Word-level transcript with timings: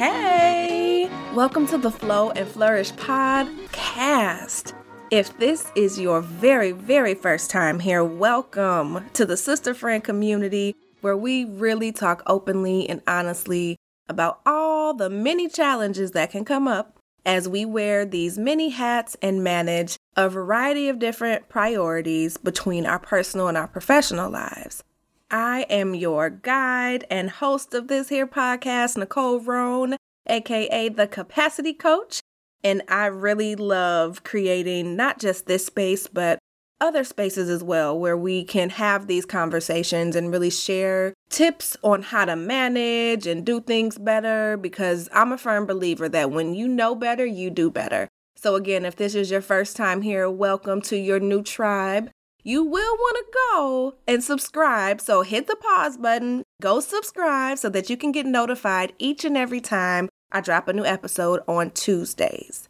Hey, 0.00 1.10
welcome 1.34 1.66
to 1.66 1.76
the 1.76 1.90
Flow 1.90 2.30
and 2.30 2.48
Flourish 2.48 2.90
podcast. 2.92 4.72
If 5.10 5.38
this 5.38 5.70
is 5.74 6.00
your 6.00 6.22
very, 6.22 6.72
very 6.72 7.12
first 7.12 7.50
time 7.50 7.80
here, 7.80 8.02
welcome 8.02 9.04
to 9.12 9.26
the 9.26 9.36
sister 9.36 9.74
friend 9.74 10.02
community 10.02 10.74
where 11.02 11.18
we 11.18 11.44
really 11.44 11.92
talk 11.92 12.22
openly 12.26 12.88
and 12.88 13.02
honestly 13.06 13.76
about 14.08 14.40
all 14.46 14.94
the 14.94 15.10
many 15.10 15.50
challenges 15.50 16.12
that 16.12 16.30
can 16.30 16.46
come 16.46 16.66
up 16.66 16.98
as 17.26 17.46
we 17.46 17.66
wear 17.66 18.06
these 18.06 18.38
many 18.38 18.70
hats 18.70 19.18
and 19.20 19.44
manage 19.44 19.98
a 20.16 20.30
variety 20.30 20.88
of 20.88 20.98
different 20.98 21.50
priorities 21.50 22.38
between 22.38 22.86
our 22.86 22.98
personal 22.98 23.48
and 23.48 23.58
our 23.58 23.68
professional 23.68 24.30
lives. 24.30 24.82
I 25.30 25.64
am 25.70 25.94
your 25.94 26.28
guide 26.28 27.06
and 27.08 27.30
host 27.30 27.72
of 27.72 27.86
this 27.86 28.08
here 28.08 28.26
podcast, 28.26 28.96
Nicole 28.96 29.38
Roan, 29.38 29.96
aka 30.28 30.88
the 30.88 31.06
Capacity 31.06 31.72
Coach. 31.72 32.20
And 32.64 32.82
I 32.88 33.06
really 33.06 33.54
love 33.54 34.24
creating 34.24 34.96
not 34.96 35.20
just 35.20 35.46
this 35.46 35.66
space, 35.66 36.08
but 36.08 36.40
other 36.80 37.04
spaces 37.04 37.48
as 37.48 37.62
well 37.62 37.96
where 37.96 38.16
we 38.16 38.42
can 38.42 38.70
have 38.70 39.06
these 39.06 39.24
conversations 39.24 40.16
and 40.16 40.32
really 40.32 40.50
share 40.50 41.14
tips 41.28 41.76
on 41.82 42.02
how 42.02 42.24
to 42.24 42.34
manage 42.34 43.26
and 43.26 43.46
do 43.46 43.60
things 43.60 43.98
better 43.98 44.56
because 44.56 45.08
I'm 45.12 45.30
a 45.30 45.38
firm 45.38 45.64
believer 45.64 46.08
that 46.08 46.32
when 46.32 46.54
you 46.54 46.66
know 46.66 46.96
better, 46.96 47.24
you 47.24 47.50
do 47.50 47.70
better. 47.70 48.08
So, 48.34 48.56
again, 48.56 48.84
if 48.84 48.96
this 48.96 49.14
is 49.14 49.30
your 49.30 49.42
first 49.42 49.76
time 49.76 50.02
here, 50.02 50.28
welcome 50.28 50.80
to 50.82 50.96
your 50.96 51.20
new 51.20 51.42
tribe 51.42 52.10
you 52.42 52.64
will 52.64 52.96
want 52.96 53.16
to 53.16 53.38
go 53.52 53.94
and 54.06 54.22
subscribe. 54.22 55.00
So 55.00 55.22
hit 55.22 55.46
the 55.46 55.56
pause 55.56 55.96
button, 55.96 56.44
go 56.60 56.80
subscribe 56.80 57.58
so 57.58 57.68
that 57.70 57.90
you 57.90 57.96
can 57.96 58.12
get 58.12 58.26
notified 58.26 58.92
each 58.98 59.24
and 59.24 59.36
every 59.36 59.60
time 59.60 60.08
I 60.32 60.40
drop 60.40 60.68
a 60.68 60.72
new 60.72 60.84
episode 60.84 61.40
on 61.48 61.70
Tuesdays. 61.70 62.68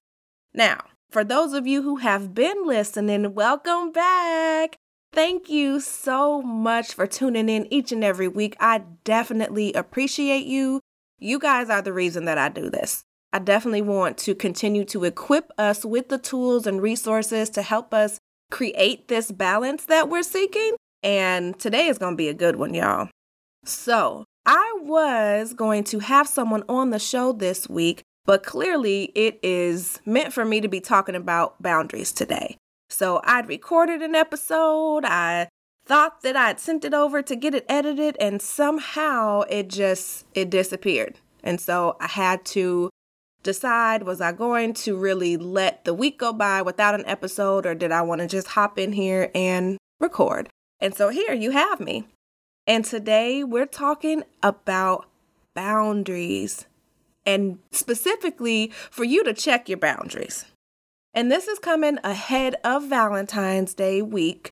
Now, 0.55 0.79
for 1.11 1.25
those 1.25 1.53
of 1.53 1.67
you 1.67 1.83
who 1.83 1.97
have 1.97 2.35
been 2.35 2.65
listening, 2.65 3.35
welcome 3.35 3.93
back. 3.93 4.77
Thank 5.13 5.51
you 5.51 5.81
so 5.81 6.41
much 6.41 6.95
for 6.95 7.07
tuning 7.07 7.49
in 7.49 7.67
each 7.73 7.91
and 7.91 8.05
every 8.05 8.29
week. 8.29 8.57
I 8.61 8.83
definitely 9.03 9.73
appreciate 9.73 10.47
you. 10.47 10.81
You 11.19 11.39
guys 11.39 11.69
are 11.69 11.83
the 11.83 11.93
reason 11.93 12.27
that 12.27 12.39
I 12.39 12.49
do 12.49 12.71
this. 12.71 13.03
I 13.33 13.41
definitely 13.41 13.83
want 13.83 14.19
to 14.19 14.35
continue 14.35 14.85
to 14.87 15.05
equip 15.05 15.51
us 15.59 15.85
with 15.85 16.09
the 16.09 16.19
tools 16.19 16.67
and 16.67 16.81
resources 16.81 17.51
to 17.51 17.63
help 17.63 17.93
us 17.93 18.19
create 18.51 19.09
this 19.09 19.31
balance 19.31 19.87
that 19.87 20.09
we're 20.09 20.23
seeking. 20.23 20.75
And 21.03 21.59
today 21.59 21.87
is 21.87 21.99
going 21.99 22.15
to 22.15 22.17
be 22.17 22.29
a 22.29 22.35
good 22.35 22.57
one, 22.57 22.75
y'all. 22.75 23.09
So, 23.65 24.25
I 24.47 24.79
was 24.83 25.55
going 25.55 25.85
to 25.85 25.99
have 26.01 26.27
someone 26.27 26.65
on 26.69 26.91
the 26.91 26.99
show 26.99 27.33
this 27.33 27.69
week, 27.69 28.03
but 28.25 28.43
clearly 28.43 29.13
it 29.15 29.39
is 29.43 30.01
meant 30.05 30.33
for 30.33 30.45
me 30.45 30.61
to 30.61 30.69
be 30.69 30.81
talking 30.81 31.15
about 31.15 31.63
boundaries 31.63 32.13
today. 32.13 32.57
So, 32.89 33.21
I'd 33.25 33.49
recorded 33.49 34.03
an 34.03 34.15
episode. 34.15 35.05
I 35.05 35.49
thought 35.85 36.23
that 36.23 36.37
I'd 36.37 36.61
sent 36.61 36.85
it 36.85 36.95
over 36.95 37.23
to 37.23 37.37
get 37.37 37.55
it 37.55 37.67
edited 37.69 38.17
and 38.21 38.41
somehow 38.41 39.41
it 39.43 39.69
just 39.69 40.25
it 40.35 40.49
disappeared. 40.49 41.19
And 41.43 41.61
so 41.61 41.97
I 42.01 42.07
had 42.07 42.45
to 42.47 42.91
decide 43.43 44.03
was 44.03 44.21
I 44.21 44.33
going 44.33 44.75
to 44.75 44.97
really 44.97 45.37
let 45.37 45.85
the 45.85 45.95
week 45.95 46.19
go 46.19 46.33
by 46.33 46.63
without 46.63 46.95
an 46.95 47.07
episode 47.07 47.67
or 47.67 47.75
did 47.75 47.93
I 47.93 48.03
want 48.03 48.21
to 48.21 48.27
just 48.27 48.49
hop 48.49 48.79
in 48.79 48.93
here 48.93 49.31
and 49.35 49.79
record? 49.99 50.49
And 50.81 50.95
so 50.95 51.09
here 51.09 51.33
you 51.33 51.51
have 51.51 51.81
me. 51.81 52.07
And 52.67 52.85
today 52.85 53.43
we're 53.43 53.67
talking 53.67 54.23
about 54.43 55.07
boundaries 55.55 56.67
and 57.27 57.59
specifically 57.71 58.73
for 58.91 59.05
you 59.05 59.25
to 59.25 59.35
check 59.35 59.69
your 59.69 59.79
boundaries. 59.79 60.47
And 61.13 61.31
this 61.31 61.49
is 61.49 61.59
coming 61.59 61.99
ahead 62.05 62.57
of 62.63 62.85
Valentine's 62.85 63.75
Day 63.75 64.01
week 64.01 64.51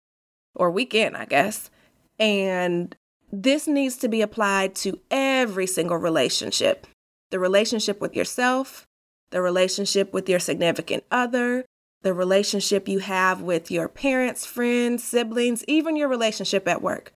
or 0.55 0.71
weekend, 0.71 1.17
I 1.17 1.25
guess. 1.25 1.71
And 2.19 2.97
this 3.31 3.69
needs 3.69 3.97
to 3.99 4.09
be 4.09 4.23
applied 4.23 4.75
to 4.77 4.99
every 5.11 5.67
single 5.67 5.99
relationship 5.99 6.87
the 7.31 7.39
relationship 7.39 8.01
with 8.01 8.17
yourself, 8.17 8.87
the 9.31 9.43
relationship 9.43 10.13
with 10.13 10.29
your 10.29 10.39
significant 10.39 11.05
other, 11.11 11.65
the 12.03 12.15
relationship 12.15 12.89
you 12.89 13.01
have 13.01 13.43
with 13.43 13.71
your 13.71 13.89
parents, 13.89 14.47
friends, 14.47 15.03
siblings, 15.03 15.65
even 15.67 15.97
your 15.97 16.09
relationship 16.09 16.67
at 16.69 16.83
work. 16.83 17.13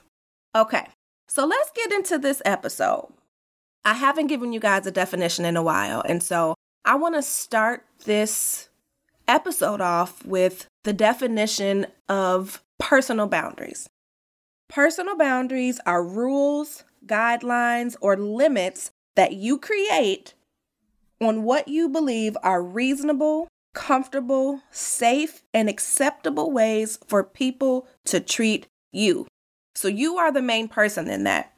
Okay, 0.54 0.86
so 1.28 1.46
let's 1.46 1.70
get 1.74 1.92
into 1.92 2.19
this 2.19 2.42
episode. 2.44 3.12
I 3.84 3.94
haven't 3.94 4.26
given 4.26 4.52
you 4.52 4.60
guys 4.60 4.86
a 4.86 4.91
definition 4.91 5.44
in 5.44 5.56
a 5.56 5.62
while, 5.62 6.02
and 6.06 6.22
so 6.22 6.54
I 6.84 6.96
want 6.96 7.14
to 7.14 7.22
start 7.22 7.86
this 8.04 8.69
episode 9.26 9.80
off 9.80 10.24
with 10.24 10.66
the 10.84 10.92
definition 10.92 11.86
of 12.08 12.62
personal 12.78 13.26
boundaries. 13.26 13.88
Personal 14.69 15.16
boundaries 15.16 15.80
are 15.86 16.04
rules, 16.04 16.84
guidelines, 17.06 17.96
or 18.00 18.16
limits 18.16 18.90
that 19.16 19.32
you 19.32 19.58
create 19.58 20.34
on 21.20 21.42
what 21.42 21.69
you 21.69 21.88
believe 21.88 22.36
are 22.42 22.62
reasonable, 22.62 23.48
comfortable, 23.78 24.61
safe, 24.72 25.44
and 25.55 25.69
acceptable 25.69 26.50
ways 26.50 26.99
for 27.06 27.22
people 27.22 27.87
to 28.05 28.19
treat 28.19 28.66
you. 28.93 29.25
So 29.77 29.87
you 29.87 30.19
are 30.19 30.33
the 30.33 30.43
main 30.43 30.66
person 30.66 31.09
in 31.09 31.22
that. 31.25 31.55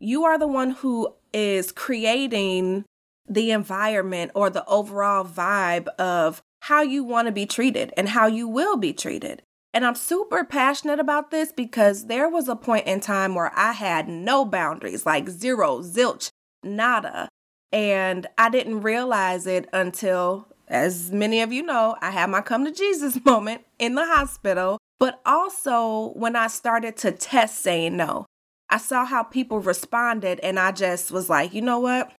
You 0.00 0.24
are 0.24 0.36
the 0.36 0.48
one 0.48 0.72
who 0.72 1.14
is 1.32 1.70
creating 1.70 2.84
the 3.28 3.52
environment 3.52 4.32
or 4.34 4.50
the 4.50 4.66
overall 4.66 5.24
vibe 5.24 5.86
of 5.96 6.42
how 6.62 6.82
you 6.82 7.04
want 7.04 7.26
to 7.26 7.32
be 7.32 7.46
treated 7.46 7.92
and 7.96 8.08
how 8.08 8.26
you 8.26 8.48
will 8.48 8.76
be 8.76 8.92
treated. 8.92 9.42
And 9.72 9.86
I'm 9.86 9.94
super 9.94 10.42
passionate 10.42 10.98
about 10.98 11.30
this 11.30 11.52
because 11.52 12.06
there 12.06 12.28
was 12.28 12.48
a 12.48 12.56
point 12.56 12.88
in 12.88 12.98
time 12.98 13.36
where 13.36 13.52
I 13.56 13.72
had 13.72 14.08
no 14.08 14.44
boundaries, 14.44 15.06
like 15.06 15.28
zero, 15.28 15.82
zilch, 15.82 16.30
nada. 16.64 17.28
And 17.70 18.26
I 18.36 18.50
didn't 18.50 18.80
realize 18.80 19.46
it 19.46 19.68
until 19.72 20.48
as 20.70 21.10
many 21.10 21.42
of 21.42 21.52
you 21.52 21.64
know, 21.64 21.96
I 22.00 22.12
had 22.12 22.30
my 22.30 22.40
come 22.40 22.64
to 22.64 22.70
Jesus 22.70 23.18
moment 23.24 23.62
in 23.78 23.96
the 23.96 24.06
hospital, 24.06 24.78
but 24.98 25.20
also 25.26 26.12
when 26.14 26.36
I 26.36 26.46
started 26.46 26.96
to 26.98 27.12
test 27.12 27.60
saying 27.60 27.96
no. 27.96 28.26
I 28.70 28.78
saw 28.78 29.04
how 29.04 29.24
people 29.24 29.58
responded, 29.58 30.38
and 30.44 30.58
I 30.58 30.70
just 30.70 31.10
was 31.10 31.28
like, 31.28 31.52
you 31.52 31.60
know 31.60 31.80
what? 31.80 32.12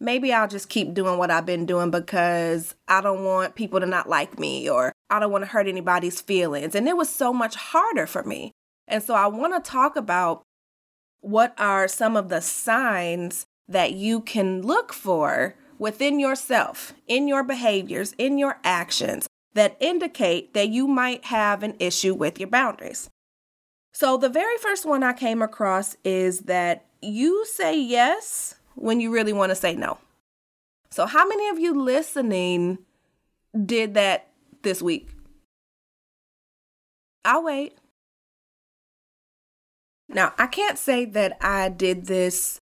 Maybe 0.00 0.32
I'll 0.32 0.48
just 0.48 0.68
keep 0.68 0.94
doing 0.94 1.16
what 1.16 1.30
I've 1.30 1.46
been 1.46 1.64
doing 1.64 1.92
because 1.92 2.74
I 2.88 3.00
don't 3.00 3.24
want 3.24 3.54
people 3.54 3.78
to 3.78 3.86
not 3.86 4.08
like 4.08 4.36
me 4.36 4.68
or 4.68 4.92
I 5.10 5.20
don't 5.20 5.30
want 5.30 5.44
to 5.44 5.50
hurt 5.50 5.68
anybody's 5.68 6.20
feelings. 6.20 6.74
And 6.74 6.88
it 6.88 6.96
was 6.96 7.08
so 7.08 7.32
much 7.32 7.54
harder 7.54 8.08
for 8.08 8.24
me. 8.24 8.50
And 8.88 9.00
so 9.00 9.14
I 9.14 9.28
want 9.28 9.54
to 9.54 9.70
talk 9.70 9.94
about 9.94 10.42
what 11.20 11.54
are 11.56 11.86
some 11.86 12.16
of 12.16 12.30
the 12.30 12.40
signs 12.40 13.44
that 13.68 13.92
you 13.92 14.20
can 14.20 14.62
look 14.62 14.92
for 14.92 15.54
within 15.82 16.20
yourself, 16.20 16.94
in 17.08 17.26
your 17.26 17.42
behaviors, 17.42 18.12
in 18.12 18.38
your 18.38 18.56
actions 18.62 19.28
that 19.54 19.76
indicate 19.80 20.54
that 20.54 20.68
you 20.68 20.86
might 20.86 21.24
have 21.24 21.64
an 21.64 21.74
issue 21.80 22.14
with 22.14 22.38
your 22.38 22.48
boundaries. 22.48 23.10
So, 23.92 24.16
the 24.16 24.28
very 24.28 24.56
first 24.58 24.86
one 24.86 25.02
I 25.02 25.12
came 25.12 25.42
across 25.42 25.96
is 26.04 26.42
that 26.42 26.86
you 27.02 27.44
say 27.46 27.78
yes 27.78 28.54
when 28.76 29.00
you 29.00 29.12
really 29.12 29.32
want 29.32 29.50
to 29.50 29.56
say 29.56 29.74
no. 29.74 29.98
So, 30.90 31.04
how 31.04 31.26
many 31.26 31.48
of 31.48 31.58
you 31.58 31.74
listening 31.74 32.78
did 33.66 33.94
that 33.94 34.28
this 34.62 34.80
week? 34.80 35.08
I'll 37.24 37.42
wait. 37.42 37.76
Now, 40.08 40.32
I 40.38 40.46
can't 40.46 40.78
say 40.78 41.06
that 41.06 41.38
I 41.40 41.70
did 41.70 42.06
this 42.06 42.60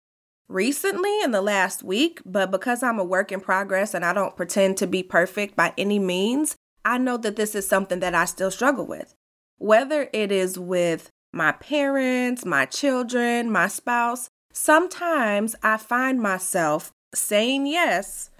recently 0.49 1.23
in 1.23 1.31
the 1.31 1.43
last 1.43 1.83
week, 1.83 2.21
but 2.25 2.51
because 2.51 2.83
I'm 2.83 2.99
a 2.99 3.05
work 3.05 3.33
in 3.33 3.41
progress 3.41 3.95
and 3.95 4.05
I 4.05 4.13
don't 4.13 4.37
pretend 4.37 4.77
to 4.79 4.87
be 4.87 5.03
perfect 5.03 5.57
by 5.57 5.73
any 5.79 5.99
means, 5.99 6.57
I 6.85 6.99
know 6.99 7.17
that 7.19 7.37
this 7.37 7.55
is 7.55 7.67
something 7.67 8.01
that 8.01 8.15
I 8.15 8.25
still 8.27 8.51
struggle 8.51 8.87
with. 8.87 9.15
Whether 9.59 10.09
it 10.13 10.31
is 10.31 10.59
with 10.59 11.11
my 11.33 11.53
parents, 11.53 12.45
my 12.45 12.67
children, 12.67 13.51
my 13.51 13.69
spouse, 13.69 14.29
sometimes 14.53 15.57
I 15.63 15.79
find 15.79 16.21
myself 16.21 16.93
saying 17.15 17.67
yes 17.67 18.31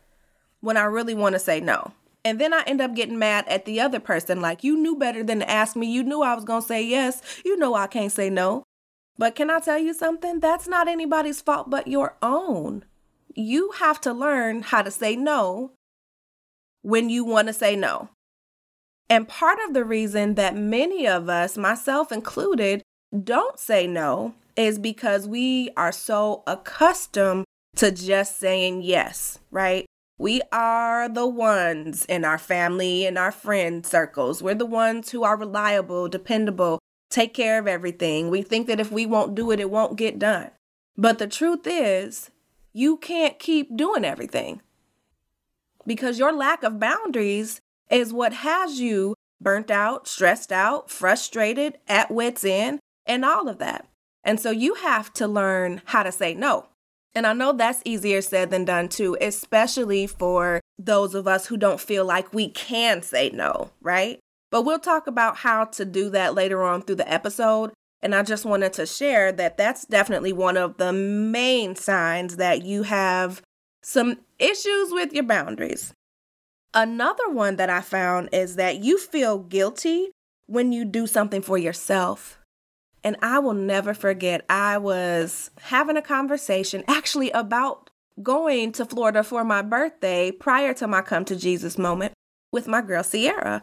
when 0.61 0.77
I 0.77 0.85
really 0.85 1.15
want 1.15 1.35
to 1.35 1.39
say 1.39 1.61
no. 1.61 1.93
And 2.25 2.41
then 2.41 2.55
I 2.55 2.63
end 2.67 2.81
up 2.81 2.95
getting 2.95 3.19
mad 3.19 3.45
at 3.49 3.67
the 3.67 3.81
other 3.81 4.01
person, 4.01 4.41
like, 4.41 4.65
you 4.65 4.79
knew 4.79 4.97
better 4.97 5.23
than 5.23 5.41
to 5.41 5.51
ask 5.51 5.77
me. 5.77 5.87
You 5.87 6.03
knew 6.03 6.23
I 6.23 6.35
was 6.35 6.45
going 6.45 6.63
to 6.63 6.67
say 6.67 6.83
yes. 6.83 7.21
You 7.45 7.59
know 7.59 7.75
I 7.75 7.87
can't 7.87 8.11
say 8.11 8.31
no. 8.31 8.64
But 9.17 9.35
can 9.35 9.51
I 9.51 9.61
tell 9.61 9.79
you 9.79 9.95
something? 9.95 10.41
That's 10.41 10.67
not 10.67 10.89
anybody's 10.89 11.41
fault 11.41 11.71
but 11.71 11.87
your 11.87 12.17
own. 12.23 12.85
You 13.35 13.73
have 13.79 14.01
to 14.03 14.13
learn 14.13 14.63
how 14.63 14.83
to 14.83 14.91
say 14.91 15.17
no 15.17 15.73
when 16.83 17.09
you 17.11 17.25
want 17.25 17.49
to 17.49 17.55
say 17.55 17.77
no. 17.77 18.11
And 19.09 19.29
part 19.29 19.59
of 19.67 19.75
the 19.75 19.85
reason 19.85 20.35
that 20.35 20.57
many 20.57 21.07
of 21.07 21.29
us, 21.29 21.57
myself 21.57 22.11
included, 22.11 22.83
don't 23.23 23.59
say 23.59 23.87
no 23.87 24.35
is 24.57 24.79
because 24.79 25.29
we 25.29 25.71
are 25.77 25.93
so 25.93 26.43
accustomed 26.47 27.45
to 27.77 27.91
just 27.91 28.39
saying 28.39 28.83
yes, 28.83 29.39
right? 29.51 29.87
We 30.19 30.43
are 30.53 31.09
the 31.09 31.27
ones 31.27 32.05
in 32.05 32.25
our 32.25 32.39
family 32.39 33.05
and 33.05 33.19
our 33.19 33.33
friend 33.33 33.85
circles. 33.85 34.43
We're 34.43 34.55
the 34.55 34.65
ones 34.65 35.11
who 35.11 35.25
are 35.25 35.37
reliable, 35.37 36.09
dependable, 36.09 36.79
take 37.15 37.33
care 37.33 37.61
of 37.61 37.69
everything. 37.69 38.29
We 38.29 38.43
think 38.43 38.67
that 38.67 38.81
if 38.81 38.91
we 38.91 39.07
won't 39.07 39.37
do 39.37 39.53
it, 39.53 39.61
it 39.61 39.71
won't 39.71 39.97
get 39.97 40.19
done. 40.19 40.51
But 40.97 41.19
the 41.19 41.29
truth 41.29 41.65
is, 41.65 42.31
you 42.73 42.97
can't 42.97 43.39
keep 43.39 43.77
doing 43.77 44.05
everything 44.05 44.61
because 45.87 46.19
your 46.19 46.33
lack 46.33 46.65
of 46.65 46.81
boundaries 46.81 47.61
is 47.89 48.13
what 48.13 48.33
has 48.33 48.81
you 48.81 49.15
burnt 49.41 49.71
out, 49.71 50.09
stressed 50.09 50.51
out, 50.51 50.91
frustrated, 50.91 51.79
at 51.87 52.11
wits' 52.11 52.45
end, 52.45 52.81
and 53.07 53.25
all 53.25 53.49
of 53.49 53.59
that. 53.59 53.87
And 54.25 54.41
so 54.41 54.51
you 54.51 54.75
have 54.75 55.13
to 55.15 55.29
learn 55.29 55.83
how 55.85 56.03
to 56.03 56.11
say 56.11 56.35
no. 56.35 56.67
And 57.15 57.29
I 57.29 57.33
know 57.33 57.53
that's 57.53 57.83
easier 57.85 58.23
said 58.23 58.51
than 58.51 58.65
done 58.65 58.89
too, 58.89 59.17
especially 59.21 60.09
for 60.09 60.61
those 60.79 61.15
of 61.15 61.29
us 61.29 61.47
who 61.47 61.57
don't 61.57 61.81
feel 61.81 62.05
like 62.05 62.35
we 62.35 62.49
can 62.49 63.03
say 63.03 63.31
no, 63.33 63.71
right? 63.81 64.19
But 64.55 64.65
we'll 64.65 64.79
talk 64.79 65.09
about 65.09 65.39
how 65.39 65.65
to 65.65 65.85
do 65.85 66.11
that 66.11 66.37
later 66.37 66.63
on 66.63 66.83
through 66.83 66.95
the 66.95 67.13
episode. 67.13 67.73
And 68.01 68.15
I 68.15 68.23
just 68.23 68.45
wanted 68.45 68.73
to 68.75 68.87
share 68.87 69.33
that 69.33 69.57
that's 69.57 69.85
definitely 69.85 70.33
one 70.33 70.57
of 70.57 70.77
the 70.77 70.93
main 70.93 71.75
signs 71.75 72.37
that 72.37 72.65
you 72.65 72.85
have 72.85 73.43
some 73.83 74.21
issues 74.39 74.93
with 74.93 75.13
your 75.13 75.25
boundaries. 75.25 75.93
Another 76.73 77.29
one 77.29 77.57
that 77.57 77.69
I 77.69 77.81
found 77.81 78.29
is 78.31 78.55
that 78.55 78.77
you 78.77 78.97
feel 78.97 79.39
guilty 79.39 80.13
when 80.47 80.71
you 80.71 80.85
do 80.85 81.09
something 81.09 81.43
for 81.43 81.59
yourself. 81.59 82.39
And 83.03 83.17
I 83.21 83.41
will 83.41 83.55
never 83.55 83.93
forget, 83.93 84.45
I 84.49 84.79
was 84.79 85.51
having 85.63 85.97
a 85.97 86.01
conversation 86.01 86.85
actually 86.87 87.33
about 87.33 87.91
going 88.23 88.71
to 88.71 88.85
Florida 88.85 89.25
for 89.25 89.43
my 89.43 89.63
birthday 89.63 90.31
prior 90.31 90.73
to 90.75 90.87
my 90.87 91.03
come 91.03 91.25
to 91.25 91.35
Jesus 91.35 91.77
moment 91.77 92.13
with 92.53 92.69
my 92.69 92.83
girl 92.83 93.03
Sierra. 93.03 93.61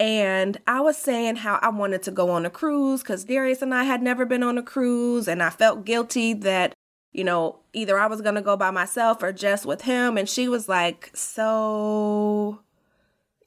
And 0.00 0.58
I 0.66 0.80
was 0.80 0.96
saying 0.96 1.36
how 1.36 1.58
I 1.60 1.68
wanted 1.68 2.02
to 2.04 2.10
go 2.10 2.30
on 2.30 2.46
a 2.46 2.50
cruise 2.50 3.02
because 3.02 3.24
Darius 3.24 3.60
and 3.60 3.74
I 3.74 3.84
had 3.84 4.02
never 4.02 4.24
been 4.24 4.42
on 4.42 4.56
a 4.56 4.62
cruise. 4.62 5.28
And 5.28 5.42
I 5.42 5.50
felt 5.50 5.84
guilty 5.84 6.32
that, 6.32 6.72
you 7.12 7.22
know, 7.22 7.58
either 7.74 7.98
I 7.98 8.06
was 8.06 8.22
going 8.22 8.36
to 8.36 8.40
go 8.40 8.56
by 8.56 8.70
myself 8.70 9.22
or 9.22 9.30
just 9.30 9.66
with 9.66 9.82
him. 9.82 10.16
And 10.16 10.26
she 10.26 10.48
was 10.48 10.70
like, 10.70 11.10
So 11.12 12.60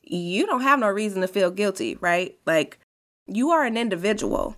you 0.04 0.46
don't 0.46 0.62
have 0.62 0.80
no 0.80 0.90
reason 0.90 1.22
to 1.22 1.28
feel 1.28 1.50
guilty, 1.50 1.96
right? 1.96 2.38
Like, 2.46 2.78
you 3.26 3.50
are 3.50 3.66
an 3.66 3.76
individual. 3.76 4.56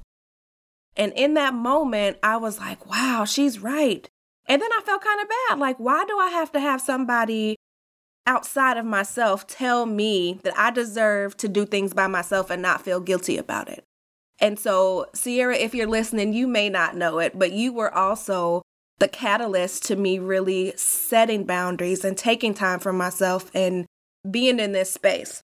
And 0.97 1.13
in 1.13 1.33
that 1.35 1.53
moment, 1.53 2.17
I 2.21 2.35
was 2.37 2.59
like, 2.59 2.85
wow, 2.89 3.25
she's 3.25 3.59
right. 3.59 4.07
And 4.47 4.61
then 4.61 4.69
I 4.71 4.81
felt 4.81 5.03
kind 5.03 5.21
of 5.21 5.27
bad. 5.29 5.59
Like, 5.59 5.77
why 5.77 6.05
do 6.05 6.17
I 6.17 6.29
have 6.29 6.51
to 6.53 6.59
have 6.59 6.81
somebody 6.81 7.55
outside 8.25 8.77
of 8.77 8.85
myself 8.85 9.47
tell 9.47 9.85
me 9.85 10.39
that 10.43 10.57
I 10.57 10.71
deserve 10.71 11.37
to 11.37 11.47
do 11.47 11.65
things 11.65 11.93
by 11.93 12.07
myself 12.07 12.49
and 12.49 12.61
not 12.61 12.81
feel 12.81 12.99
guilty 12.99 13.37
about 13.37 13.69
it? 13.69 13.83
And 14.39 14.59
so, 14.59 15.07
Sierra, 15.13 15.55
if 15.55 15.73
you're 15.73 15.87
listening, 15.87 16.33
you 16.33 16.47
may 16.47 16.69
not 16.69 16.95
know 16.95 17.19
it, 17.19 17.37
but 17.39 17.53
you 17.53 17.71
were 17.71 17.93
also 17.93 18.61
the 18.99 19.07
catalyst 19.07 19.85
to 19.85 19.95
me 19.95 20.19
really 20.19 20.73
setting 20.75 21.45
boundaries 21.45 22.03
and 22.03 22.17
taking 22.17 22.53
time 22.53 22.79
for 22.79 22.93
myself 22.93 23.49
and 23.53 23.85
being 24.29 24.59
in 24.59 24.71
this 24.71 24.91
space. 24.91 25.41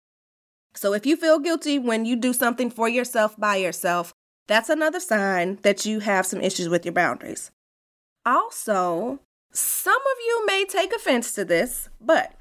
So, 0.74 0.94
if 0.94 1.06
you 1.06 1.16
feel 1.16 1.40
guilty 1.40 1.80
when 1.80 2.06
you 2.06 2.16
do 2.16 2.34
something 2.34 2.70
for 2.70 2.90
yourself 2.90 3.38
by 3.38 3.58
yourself, 3.58 4.14
that's 4.48 4.70
another 4.70 5.00
sign 5.00 5.60
that 5.62 5.86
you 5.86 6.00
have 6.00 6.26
some 6.26 6.42
issues 6.42 6.68
with 6.68 6.86
your 6.86 6.94
boundaries. 6.94 7.52
Also, 8.26 9.20
some 9.54 10.02
of 10.02 10.18
you 10.26 10.46
may 10.46 10.66
take 10.66 10.94
offense 10.94 11.34
to 11.34 11.46
this, 11.46 11.90
but 12.00 12.34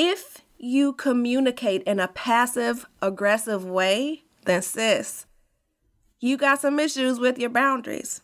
if 0.00 0.38
you 0.56 0.94
communicate 0.94 1.82
in 1.82 2.00
a 2.00 2.08
passive 2.08 2.86
aggressive 3.02 3.66
way, 3.66 4.22
then 4.46 4.62
sis, 4.62 5.26
you 6.20 6.38
got 6.38 6.58
some 6.58 6.80
issues 6.80 7.20
with 7.20 7.38
your 7.38 7.50
boundaries. 7.50 8.22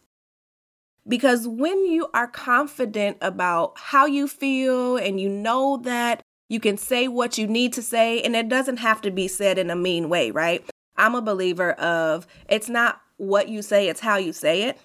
Because 1.06 1.46
when 1.46 1.84
you 1.84 2.08
are 2.14 2.28
confident 2.28 3.18
about 3.20 3.74
how 3.76 4.06
you 4.06 4.26
feel 4.26 4.96
and 4.96 5.20
you 5.20 5.28
know 5.28 5.76
that 5.84 6.22
you 6.48 6.60
can 6.60 6.78
say 6.78 7.08
what 7.08 7.36
you 7.36 7.46
need 7.46 7.74
to 7.74 7.82
say, 7.82 8.22
and 8.22 8.34
it 8.34 8.48
doesn't 8.48 8.78
have 8.78 9.02
to 9.02 9.10
be 9.10 9.28
said 9.28 9.58
in 9.58 9.68
a 9.68 9.76
mean 9.76 10.08
way, 10.08 10.30
right? 10.30 10.64
I'm 10.96 11.14
a 11.14 11.20
believer 11.20 11.72
of 11.72 12.26
it's 12.48 12.70
not 12.70 13.02
what 13.18 13.50
you 13.50 13.60
say, 13.60 13.88
it's 13.88 14.00
how 14.00 14.16
you 14.16 14.32
say 14.32 14.62
it. 14.62 14.78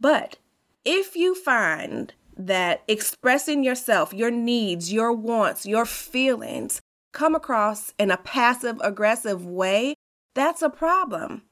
But 0.00 0.36
if 0.84 1.14
you 1.14 1.36
find 1.36 2.12
that 2.46 2.82
expressing 2.88 3.64
yourself, 3.64 4.12
your 4.12 4.30
needs, 4.30 4.92
your 4.92 5.12
wants, 5.12 5.66
your 5.66 5.84
feelings 5.84 6.80
come 7.12 7.34
across 7.34 7.92
in 7.98 8.10
a 8.10 8.16
passive 8.16 8.80
aggressive 8.82 9.44
way, 9.44 9.94
that's 10.34 10.62
a 10.62 10.70
problem. 10.70 11.42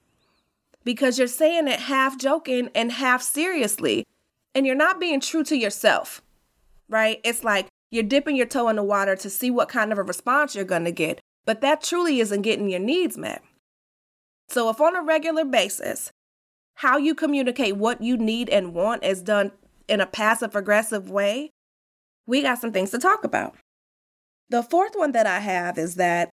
Because 0.85 1.19
you're 1.19 1.27
saying 1.27 1.69
it 1.69 1.81
half 1.81 2.19
joking 2.19 2.71
and 2.75 2.93
half 2.93 3.23
seriously, 3.23 4.05
and 4.55 4.67
you're 4.67 4.75
not 4.75 4.99
being 4.99 5.21
true 5.21 5.45
to 5.45 5.57
yourself, 5.57 6.23
right? 6.89 7.21
It's 7.23 7.45
like 7.45 7.69
you're 7.91 8.03
dipping 8.03 8.37
your 8.37 8.47
toe 8.47 8.69
in 8.69 8.77
the 8.77 8.83
water 8.83 9.17
to 9.17 9.31
see 9.31 9.51
what 9.51 9.69
kind 9.69 9.93
of 9.93 9.99
a 9.99 10.03
response 10.03 10.55
you're 10.55 10.65
to 10.65 10.91
get, 10.91 11.21
but 11.45 11.61
that 11.61 11.83
truly 11.83 12.21
isn't 12.21 12.43
getting 12.43 12.71
your 12.71 12.81
needs 12.81 13.19
met. 13.19 13.43
So, 14.49 14.71
if 14.71 14.81
on 14.81 14.97
a 14.97 15.03
regular 15.03 15.45
basis, 15.45 16.11
how 16.75 16.97
you 16.97 17.15
communicate 17.15 17.77
what 17.77 18.03
you 18.03 18.17
need 18.17 18.49
and 18.49 18.75
want 18.75 19.05
is 19.05 19.23
done 19.23 19.53
in 19.91 20.01
a 20.01 20.07
passive 20.07 20.55
aggressive 20.55 21.11
way, 21.11 21.51
we 22.27 22.43
got 22.43 22.61
some 22.61 22.73
things 22.73 22.93
to 22.93 22.99
talk 22.99 23.25
about. 23.25 23.57
The 24.49 24.63
fourth 24.63 24.93
one 24.95 25.13
that 25.13 25.27
I 25.27 25.41
have 25.41 25.79
is 25.79 25.97
that 25.97 26.31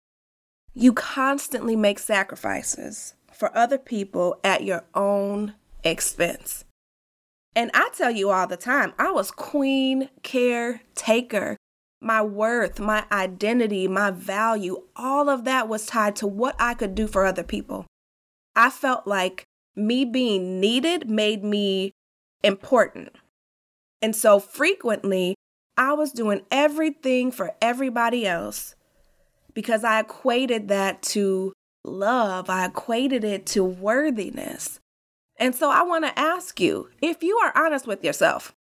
you 0.73 0.91
constantly 0.91 1.75
make 1.75 1.99
sacrifices 1.99 3.13
for 3.31 3.55
other 3.55 3.77
people 3.77 4.39
at 4.43 4.63
your 4.63 4.85
own 4.95 5.53
expense. 5.83 6.65
And 7.55 7.69
I 7.75 7.89
tell 7.93 8.09
you 8.09 8.31
all 8.31 8.47
the 8.47 8.57
time, 8.57 8.93
I 8.97 9.11
was 9.11 9.29
queen 9.29 10.09
caretaker. 10.23 11.55
My 12.01 12.21
worth, 12.21 12.79
my 12.79 13.05
identity, 13.11 13.87
my 13.87 14.11
value, 14.11 14.83
all 14.95 15.29
of 15.29 15.45
that 15.45 15.69
was 15.69 15.85
tied 15.85 16.15
to 16.17 16.27
what 16.27 16.55
I 16.59 16.73
could 16.73 16.95
do 16.95 17.07
for 17.07 17.25
other 17.25 17.43
people. 17.43 17.85
I 18.55 18.71
felt 18.71 19.07
like 19.07 19.43
me 19.75 20.03
being 20.05 20.59
needed 20.59 21.09
made 21.09 21.43
me 21.43 21.91
important. 22.43 23.15
And 24.03 24.13
so 24.13 24.37
frequently, 24.37 25.33
I 25.77 25.93
was 25.93 26.11
doing 26.11 26.41
everything 26.51 27.31
for 27.31 27.55
everybody 27.61 28.27
else 28.27 28.75
because 29.53 29.85
I 29.85 30.01
equated 30.01 30.67
that 30.67 31.01
to 31.13 31.53
love, 31.85 32.49
I 32.49 32.65
equated 32.65 33.23
it 33.23 33.45
to 33.47 33.63
worthiness. 33.63 34.81
And 35.37 35.55
so 35.55 35.71
I 35.71 35.83
want 35.83 36.03
to 36.03 36.19
ask 36.19 36.59
you 36.59 36.89
if 37.01 37.23
you 37.23 37.37
are 37.37 37.53
honest 37.55 37.87
with 37.87 38.03
yourself, 38.03 38.51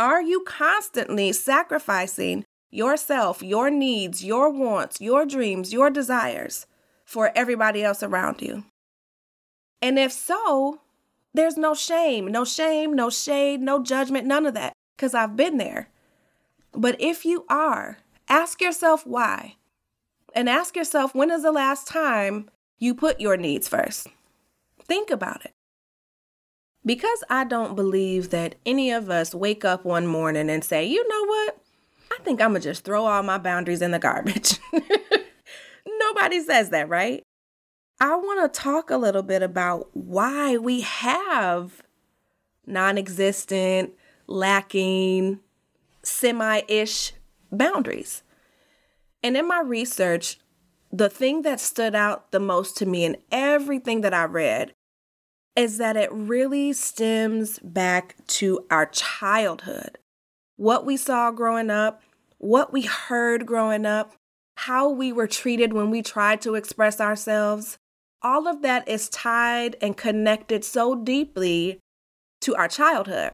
are 0.00 0.20
you 0.20 0.42
constantly 0.44 1.32
sacrificing 1.32 2.44
yourself, 2.72 3.40
your 3.40 3.70
needs, 3.70 4.24
your 4.24 4.50
wants, 4.50 5.00
your 5.00 5.24
dreams, 5.24 5.72
your 5.72 5.90
desires 5.90 6.66
for 7.04 7.30
everybody 7.36 7.84
else 7.84 8.02
around 8.02 8.42
you? 8.42 8.64
And 9.80 9.96
if 9.96 10.10
so, 10.10 10.80
there's 11.34 11.56
no 11.56 11.74
shame, 11.74 12.26
no 12.26 12.44
shame, 12.44 12.94
no 12.94 13.10
shade, 13.10 13.60
no 13.60 13.82
judgment, 13.82 14.26
none 14.26 14.46
of 14.46 14.54
that, 14.54 14.72
because 14.96 15.14
I've 15.14 15.36
been 15.36 15.58
there. 15.58 15.88
But 16.72 16.96
if 17.00 17.24
you 17.24 17.44
are, 17.48 17.98
ask 18.28 18.60
yourself 18.60 19.06
why. 19.06 19.56
And 20.34 20.48
ask 20.48 20.76
yourself 20.76 21.14
when 21.14 21.30
is 21.30 21.42
the 21.42 21.52
last 21.52 21.86
time 21.86 22.48
you 22.78 22.94
put 22.94 23.20
your 23.20 23.36
needs 23.36 23.68
first? 23.68 24.08
Think 24.84 25.10
about 25.10 25.44
it. 25.44 25.52
Because 26.84 27.22
I 27.30 27.44
don't 27.44 27.76
believe 27.76 28.30
that 28.30 28.56
any 28.66 28.90
of 28.90 29.08
us 29.08 29.34
wake 29.34 29.64
up 29.64 29.84
one 29.84 30.06
morning 30.06 30.50
and 30.50 30.64
say, 30.64 30.84
you 30.84 31.06
know 31.06 31.26
what? 31.26 31.58
I 32.10 32.18
think 32.24 32.40
I'm 32.40 32.54
to 32.54 32.60
just 32.60 32.84
throw 32.84 33.04
all 33.04 33.22
my 33.22 33.38
boundaries 33.38 33.82
in 33.82 33.92
the 33.92 33.98
garbage. 33.98 34.58
Nobody 35.86 36.40
says 36.40 36.70
that, 36.70 36.88
right? 36.88 37.22
I 38.02 38.16
want 38.16 38.52
to 38.52 38.60
talk 38.60 38.90
a 38.90 38.96
little 38.96 39.22
bit 39.22 39.44
about 39.44 39.88
why 39.96 40.56
we 40.56 40.80
have 40.80 41.84
non 42.66 42.98
existent, 42.98 43.92
lacking, 44.26 45.38
semi 46.02 46.62
ish 46.66 47.12
boundaries. 47.52 48.24
And 49.22 49.36
in 49.36 49.46
my 49.46 49.60
research, 49.60 50.40
the 50.90 51.08
thing 51.08 51.42
that 51.42 51.60
stood 51.60 51.94
out 51.94 52.32
the 52.32 52.40
most 52.40 52.76
to 52.78 52.86
me 52.86 53.04
in 53.04 53.18
everything 53.30 54.00
that 54.00 54.12
I 54.12 54.24
read 54.24 54.74
is 55.54 55.78
that 55.78 55.96
it 55.96 56.10
really 56.10 56.72
stems 56.72 57.60
back 57.60 58.16
to 58.26 58.66
our 58.68 58.86
childhood. 58.86 59.98
What 60.56 60.84
we 60.84 60.96
saw 60.96 61.30
growing 61.30 61.70
up, 61.70 62.02
what 62.38 62.72
we 62.72 62.82
heard 62.82 63.46
growing 63.46 63.86
up, 63.86 64.14
how 64.56 64.90
we 64.90 65.12
were 65.12 65.28
treated 65.28 65.72
when 65.72 65.88
we 65.88 66.02
tried 66.02 66.40
to 66.40 66.56
express 66.56 67.00
ourselves, 67.00 67.78
all 68.22 68.46
of 68.46 68.62
that 68.62 68.88
is 68.88 69.08
tied 69.08 69.76
and 69.80 69.96
connected 69.96 70.64
so 70.64 70.94
deeply 70.94 71.78
to 72.40 72.54
our 72.54 72.68
childhood. 72.68 73.32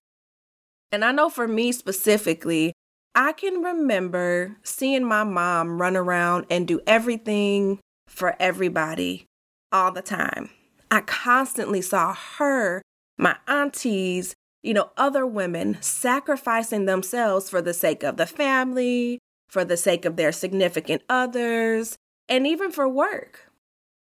And 0.91 1.05
I 1.05 1.13
know 1.13 1.29
for 1.29 1.47
me 1.47 1.73
specifically, 1.73 2.73
I 3.15 3.33
can 3.33 3.63
remember 3.63 4.57
seeing 4.63 5.05
my 5.05 5.25
mom 5.25 5.81
run 5.81 5.97
around 5.97 6.47
and 6.51 6.69
do 6.69 6.81
everything 6.87 7.81
for 8.07 8.37
everybody 8.39 9.27
all 9.73 9.93
the 9.93 10.03
time. 10.03 10.51
I 10.91 11.01
constantly 11.03 11.83
saw 11.83 12.15
her, 12.39 12.83
my 13.19 13.37
aunties, 13.47 14.35
you 14.63 14.73
know, 14.75 14.91
other 14.97 15.27
women 15.27 15.79
sacrificing 15.81 16.87
themselves 16.87 17.51
for 17.51 17.61
the 17.61 17.75
sake 17.75 18.03
of 18.03 18.17
the 18.17 18.27
family, 18.27 19.19
for 19.49 19.65
the 19.65 19.77
sake 19.77 20.05
of 20.05 20.17
their 20.17 20.33
significant 20.33 21.03
others, 21.09 21.97
and 22.29 22.47
even 22.47 22.71
for 22.71 22.89
work. 22.89 23.48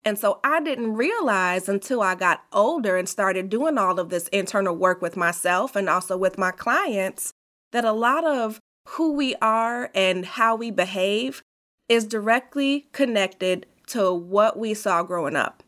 And 0.06 0.20
so 0.20 0.40
I 0.44 0.62
didn't 0.62 0.94
realize 0.94 1.68
until 1.68 2.02
I 2.04 2.14
got 2.14 2.46
older 2.54 2.96
and 2.96 3.10
started 3.10 3.50
doing 3.50 3.80
all 3.80 4.00
of 4.00 4.10
this 4.10 4.28
internal 4.28 4.76
work 4.76 5.02
with 5.02 5.18
myself 5.18 5.76
and 5.76 5.90
also 5.90 6.16
with 6.16 6.38
my 6.38 6.52
clients 6.52 7.34
that 7.72 7.84
a 7.84 7.92
lot 7.92 8.24
of 8.24 8.60
who 8.90 9.14
we 9.14 9.34
are 9.42 9.90
and 9.96 10.24
how 10.26 10.56
we 10.56 10.70
behave 10.70 11.42
is 11.90 12.06
directly 12.06 12.88
connected 12.92 13.66
to 13.88 14.14
what 14.14 14.60
we 14.60 14.76
saw 14.76 15.02
growing 15.02 15.36
up. 15.36 15.64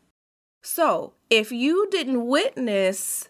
So, 0.62 1.14
if 1.30 1.50
you 1.50 1.88
didn't 1.90 2.26
witness 2.26 3.28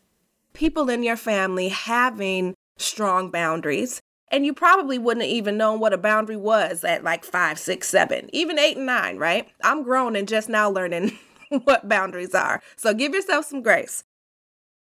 people 0.53 0.91
in 0.91 1.03
your 1.03 1.17
family 1.17 1.69
having 1.69 2.55
strong 2.77 3.31
boundaries, 3.31 4.01
and 4.31 4.45
you 4.45 4.53
probably 4.53 4.99
wouldn't 4.99 5.25
have 5.25 5.33
even 5.33 5.57
known 5.57 5.81
what 5.81 5.93
a 5.93 5.99
boundary 5.99 6.37
was 6.37 6.85
at 6.85 7.05
like 7.05 7.25
five, 7.25 7.59
six, 7.59 7.89
seven, 7.89 8.29
even 8.33 8.59
eight 8.59 8.77
and 8.77 8.87
nine, 8.87 9.19
right? 9.19 9.49
I'm 9.63 9.83
grown 9.83 10.17
and 10.17 10.29
just 10.29 10.49
now 10.49 10.71
learning 10.71 11.19
what 11.65 11.89
boundaries 11.89 12.35
are. 12.35 12.63
So 12.77 12.95
give 12.95 13.15
yourself 13.15 13.47
some 13.47 13.63
grace. 13.63 14.05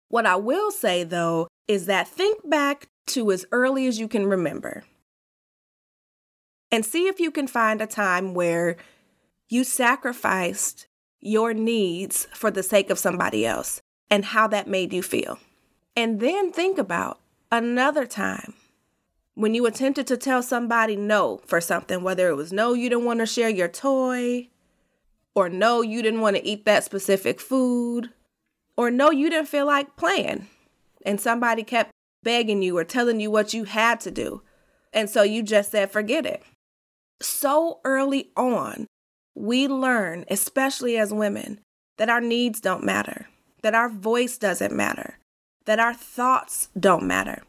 What 0.09 0.25
I 0.25 0.35
will 0.35 0.71
say 0.71 1.03
though 1.03 1.47
is 1.67 1.85
that 1.87 2.07
think 2.07 2.49
back 2.49 2.87
to 3.07 3.31
as 3.31 3.45
early 3.51 3.87
as 3.87 3.99
you 3.99 4.07
can 4.07 4.27
remember 4.27 4.83
and 6.71 6.85
see 6.85 7.07
if 7.07 7.19
you 7.19 7.31
can 7.31 7.47
find 7.47 7.81
a 7.81 7.87
time 7.87 8.33
where 8.33 8.77
you 9.49 9.63
sacrificed 9.63 10.87
your 11.19 11.53
needs 11.53 12.27
for 12.33 12.49
the 12.49 12.63
sake 12.63 12.89
of 12.89 12.99
somebody 12.99 13.45
else 13.45 13.81
and 14.09 14.25
how 14.25 14.47
that 14.47 14.67
made 14.67 14.93
you 14.93 15.03
feel. 15.03 15.39
And 15.95 16.19
then 16.19 16.51
think 16.51 16.77
about 16.77 17.19
another 17.51 18.05
time 18.05 18.53
when 19.35 19.53
you 19.53 19.65
attempted 19.65 20.07
to 20.07 20.17
tell 20.17 20.43
somebody 20.43 20.95
no 20.95 21.41
for 21.45 21.59
something, 21.59 22.03
whether 22.03 22.29
it 22.29 22.35
was 22.35 22.53
no, 22.53 22.73
you 22.73 22.89
didn't 22.89 23.05
want 23.05 23.19
to 23.19 23.25
share 23.25 23.49
your 23.49 23.67
toy, 23.67 24.49
or 25.35 25.49
no, 25.49 25.81
you 25.81 26.01
didn't 26.01 26.21
want 26.21 26.35
to 26.35 26.45
eat 26.45 26.65
that 26.65 26.83
specific 26.83 27.39
food, 27.39 28.09
or 28.77 28.91
no, 28.91 29.09
you 29.11 29.29
didn't 29.29 29.47
feel 29.47 29.65
like 29.65 29.95
playing, 29.95 30.47
and 31.05 31.19
somebody 31.19 31.63
kept 31.63 31.91
begging 32.23 32.61
you 32.61 32.77
or 32.77 32.83
telling 32.83 33.19
you 33.19 33.29
what 33.31 33.53
you 33.53 33.65
had 33.65 33.99
to 34.01 34.11
do. 34.11 34.41
And 34.93 35.09
so 35.09 35.23
you 35.23 35.43
just 35.43 35.71
said, 35.71 35.91
forget 35.91 36.25
it. 36.25 36.43
So 37.21 37.79
early 37.83 38.29
on, 38.37 38.87
we 39.35 39.67
learn, 39.67 40.25
especially 40.29 40.97
as 40.97 41.13
women, 41.13 41.59
that 41.97 42.09
our 42.09 42.21
needs 42.21 42.61
don't 42.61 42.83
matter, 42.83 43.27
that 43.63 43.73
our 43.73 43.89
voice 43.89 44.37
doesn't 44.37 44.75
matter, 44.75 45.17
that 45.65 45.79
our 45.79 45.93
thoughts 45.93 46.69
don't 46.79 47.03
matter. 47.03 47.41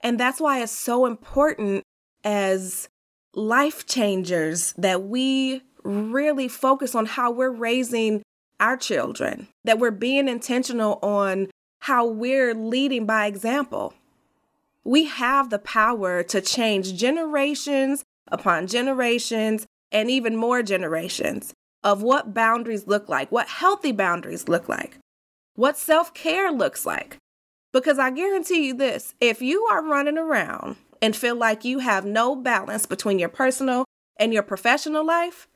And 0.00 0.18
that's 0.18 0.40
why 0.40 0.62
it's 0.62 0.72
so 0.72 1.06
important 1.06 1.82
as 2.24 2.88
life 3.34 3.86
changers 3.86 4.72
that 4.78 5.04
we 5.04 5.62
really 5.82 6.48
focus 6.48 6.94
on 6.94 7.06
how 7.06 7.30
we're 7.30 7.50
raising 7.50 8.22
our 8.60 8.76
children, 8.76 9.48
that 9.64 9.78
we're 9.78 9.90
being 9.90 10.28
intentional 10.28 10.98
on 11.02 11.48
how 11.80 12.06
we're 12.06 12.54
leading 12.54 13.06
by 13.06 13.26
example. 13.26 13.94
We 14.84 15.04
have 15.04 15.50
the 15.50 15.58
power 15.58 16.22
to 16.24 16.40
change 16.40 16.94
generations 16.94 18.04
upon 18.28 18.66
generations 18.66 19.66
and 19.92 20.10
even 20.10 20.36
more 20.36 20.62
generations 20.62 21.54
of 21.84 22.02
what 22.02 22.34
boundaries 22.34 22.86
look 22.86 23.08
like, 23.08 23.30
what 23.30 23.48
healthy 23.48 23.92
boundaries 23.92 24.48
look 24.48 24.68
like, 24.68 24.98
what 25.54 25.78
self 25.78 26.12
care 26.14 26.50
looks 26.50 26.84
like. 26.84 27.16
Because 27.72 27.98
I 27.98 28.10
guarantee 28.10 28.66
you 28.66 28.74
this 28.74 29.14
if 29.20 29.42
you 29.42 29.62
are 29.64 29.84
running 29.84 30.18
around 30.18 30.76
and 31.02 31.14
feel 31.14 31.36
like 31.36 31.64
you 31.64 31.80
have 31.80 32.04
no 32.04 32.34
balance 32.34 32.86
between 32.86 33.18
your 33.18 33.28
personal 33.28 33.84
and 34.18 34.32
your 34.32 34.42
professional 34.42 35.04
life, 35.04 35.48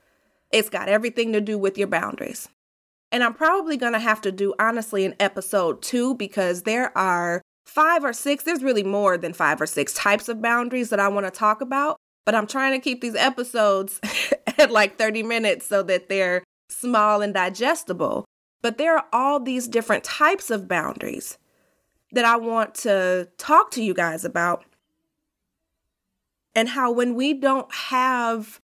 it's 0.50 0.69
got 0.69 0.88
everything 0.88 1.33
to 1.33 1.40
do 1.40 1.59
with 1.59 1.78
your 1.78 1.88
boundaries. 1.88 2.49
And 3.11 3.23
I'm 3.23 3.35
probably 3.35 3.76
going 3.76 3.92
to 3.92 3.99
have 3.99 4.21
to 4.23 4.33
do, 4.33 4.54
honestly, 4.59 5.04
an 5.04 5.14
episode 5.21 5.83
two 5.83 6.14
because 6.14 6.62
there 6.62 6.97
are 6.97 7.42
five 7.66 8.04
or 8.04 8.12
six, 8.12 8.45
there's 8.45 8.62
really 8.62 8.83
more 8.83 9.19
than 9.19 9.33
five 9.33 9.61
or 9.61 9.66
six 9.66 9.92
types 9.95 10.28
of 10.28 10.42
boundaries 10.42 10.90
that 10.90 11.00
I 11.00 11.09
want 11.09 11.26
to 11.26 11.31
talk 11.31 11.61
about. 11.61 11.97
But 12.25 12.35
I'm 12.35 12.47
trying 12.47 12.73
to 12.73 12.78
keep 12.78 13.00
these 13.00 13.16
episodes 13.16 14.00
at 14.59 14.71
like 14.71 14.99
30 14.99 15.23
minutes 15.25 15.66
so 15.66 15.83
that 15.85 16.09
they're 16.09 16.45
small 16.69 17.21
and 17.21 17.35
digestible. 17.35 18.25
But 18.62 18.78
there 18.78 18.97
are 18.97 19.07
all 19.12 19.40
these 19.40 19.66
different 19.66 20.04
types 20.04 20.50
of 20.50 20.69
boundaries 20.69 21.37
that 22.12 22.25
I 22.25 22.37
want 22.37 22.75
to 22.76 23.28
talk 23.38 23.71
to 23.73 23.83
you 23.83 23.95
guys 23.95 24.25
about. 24.25 24.64
And 26.54 26.69
how 26.69 26.92
when 26.92 27.14
we 27.14 27.33
don't 27.33 27.73
have 27.75 28.61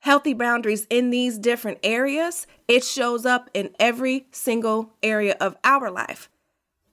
healthy 0.00 0.32
boundaries 0.32 0.86
in 0.88 1.10
these 1.10 1.38
different 1.38 1.78
areas, 1.82 2.46
it 2.66 2.82
shows 2.82 3.26
up 3.26 3.50
in 3.52 3.70
every 3.78 4.26
single 4.32 4.94
area 5.02 5.36
of 5.40 5.56
our 5.62 5.90
life. 5.90 6.30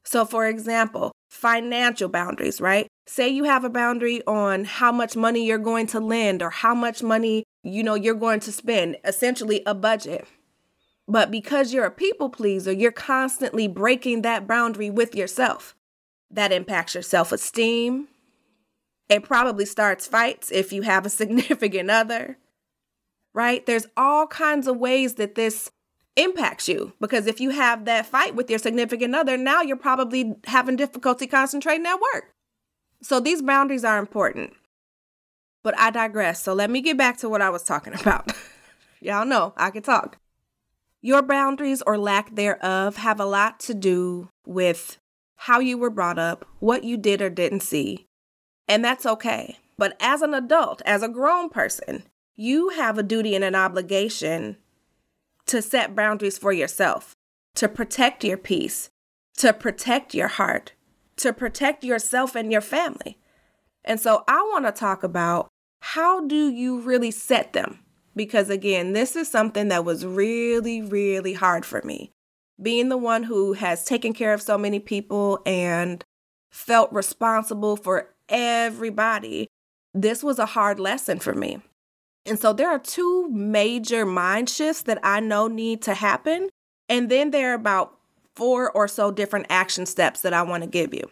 So, 0.04 0.26
for 0.26 0.46
example, 0.48 1.12
financial 1.30 2.10
boundaries, 2.10 2.60
right? 2.62 2.88
Say 3.06 3.30
you 3.30 3.46
have 3.46 3.64
a 3.64 3.70
boundary 3.70 4.22
on 4.26 4.66
how 4.66 4.92
much 4.92 5.16
money 5.16 5.46
you're 5.46 5.58
going 5.58 5.88
to 5.88 6.00
lend 6.00 6.42
or 6.42 6.50
how 6.50 6.76
much 6.76 7.02
money, 7.02 7.44
you 7.64 7.84
know, 7.84 7.96
you're 7.96 8.16
going 8.16 8.42
to 8.42 8.52
spend, 8.52 8.98
essentially 9.06 9.64
a 9.66 9.74
budget. 9.74 10.28
But 11.08 11.32
because 11.32 11.74
you're 11.74 11.86
a 11.86 11.92
people 11.92 12.30
pleaser, 12.30 12.72
you're 12.72 12.92
constantly 12.92 13.68
breaking 13.68 14.24
that 14.24 14.46
boundary 14.46 14.90
with 14.90 15.16
yourself. 15.16 15.77
That 16.30 16.52
impacts 16.52 16.94
your 16.94 17.04
self 17.04 17.32
esteem. 17.32 18.08
It 19.10 19.24
probably 19.24 19.66
starts 19.66 20.08
fights 20.08 20.52
if 20.52 20.74
you 20.74 20.82
have 20.82 21.06
a 21.06 21.10
significant 21.22 21.90
other, 21.90 22.38
right? 23.34 23.66
There's 23.66 23.88
all 23.96 24.28
kinds 24.28 24.68
of 24.68 24.78
ways 24.78 25.16
that 25.16 25.36
this 25.36 25.72
impacts 26.18 26.68
you 26.68 26.94
because 27.00 27.28
if 27.28 27.40
you 27.40 27.52
have 27.52 27.86
that 27.86 28.06
fight 28.06 28.36
with 28.36 28.50
your 28.50 28.60
significant 28.60 29.16
other, 29.16 29.38
now 29.38 29.62
you're 29.62 29.78
probably 29.78 30.36
having 30.46 30.76
difficulty 30.76 31.28
concentrating 31.28 31.86
at 31.86 32.02
work. 32.14 32.34
So 33.02 33.20
these 33.20 33.42
boundaries 33.42 33.86
are 33.86 34.00
important. 34.00 34.54
But 35.64 35.78
I 35.78 35.92
digress. 35.92 36.42
So 36.42 36.54
let 36.54 36.70
me 36.70 36.82
get 36.82 36.98
back 36.98 37.18
to 37.18 37.30
what 37.30 37.42
I 37.42 37.50
was 37.50 37.64
talking 37.64 37.94
about. 38.00 38.32
Y'all 39.00 39.26
know 39.26 39.54
I 39.56 39.70
can 39.70 39.84
talk. 39.84 40.18
Your 41.02 41.22
boundaries 41.22 41.84
or 41.86 41.98
lack 41.98 42.36
thereof 42.36 42.98
have 42.98 43.20
a 43.20 43.26
lot 43.26 43.60
to 43.62 43.74
do 43.74 44.30
with 44.46 44.98
how 45.38 45.60
you 45.60 45.78
were 45.78 45.90
brought 45.90 46.20
up, 46.20 46.46
what 46.60 46.84
you 46.84 46.98
did 46.98 47.22
or 47.22 47.30
didn't 47.30 47.62
see, 47.62 48.08
and 48.68 48.84
that's 48.84 49.06
okay. 49.06 49.58
But 49.78 49.96
as 50.00 50.22
an 50.22 50.34
adult, 50.34 50.82
as 50.86 51.04
a 51.04 51.10
grown 51.10 51.50
person, 51.50 52.04
you 52.36 52.70
have 52.70 52.98
a 52.98 53.04
duty 53.04 53.36
and 53.36 53.44
an 53.44 53.56
obligation 53.56 54.58
to 55.46 55.62
set 55.62 55.96
boundaries 55.96 56.38
for 56.38 56.52
yourself, 56.52 57.16
to 57.56 57.70
protect 57.70 58.24
your 58.24 58.38
peace, 58.38 58.90
to 59.38 59.54
protect 59.54 60.14
your 60.14 60.28
heart, 60.28 60.74
to 61.18 61.34
protect 61.34 61.84
yourself 61.84 62.36
and 62.36 62.52
your 62.52 62.62
family. 62.62 63.18
And 63.84 64.00
so 64.00 64.24
I 64.28 64.42
want 64.52 64.66
to 64.66 64.72
talk 64.72 65.04
about 65.04 65.48
how 65.82 66.26
do 66.28 66.50
you 66.50 66.82
really 66.82 67.12
set 67.12 67.54
them? 67.54 67.80
Because 68.16 68.50
again, 68.50 68.94
this 68.94 69.16
is 69.16 69.30
something 69.30 69.68
that 69.70 69.86
was 69.86 70.06
really, 70.06 70.82
really 70.82 71.34
hard 71.34 71.66
for 71.66 71.82
me. 71.84 72.12
Being 72.62 72.90
the 72.90 72.98
one 72.98 73.24
who 73.24 73.54
has 73.54 73.86
taken 73.86 74.14
care 74.14 74.34
of 74.34 74.42
so 74.42 74.58
many 74.58 74.80
people 74.80 75.40
and 75.46 76.04
felt 76.52 76.92
responsible 76.92 77.76
for 77.76 78.14
everybody, 78.30 79.48
this 79.94 80.24
was 80.24 80.40
a 80.40 80.46
hard 80.46 80.80
lesson 80.80 81.20
for 81.20 81.34
me. 81.34 81.62
And 82.26 82.40
so 82.40 82.54
there 82.54 82.70
are 82.70 82.80
two 82.80 83.30
major 83.30 84.06
mind 84.06 84.50
shifts 84.50 84.84
that 84.84 85.00
I 85.04 85.20
know 85.20 85.48
need 85.48 85.82
to 85.84 85.94
happen. 85.94 86.50
And 86.90 87.10
then 87.10 87.32
there 87.32 87.52
are 87.52 87.56
about 87.56 87.98
four 88.36 88.72
or 88.72 88.88
so 88.88 89.12
different 89.12 89.48
action 89.50 89.86
steps 89.86 90.22
that 90.22 90.34
I 90.34 90.42
want 90.44 90.64
to 90.64 90.70
give 90.70 90.94
you. 90.94 91.10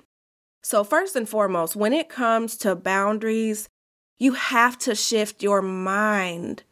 So, 0.61 0.83
first 0.83 1.15
and 1.15 1.29
foremost, 1.29 1.75
when 1.75 1.93
it 1.93 2.09
comes 2.09 2.57
to 2.57 2.75
boundaries, 2.75 3.69
you 4.17 4.33
have 4.33 4.77
to 4.79 4.95
shift 4.95 5.43
your 5.43 5.61
mind 5.61 6.63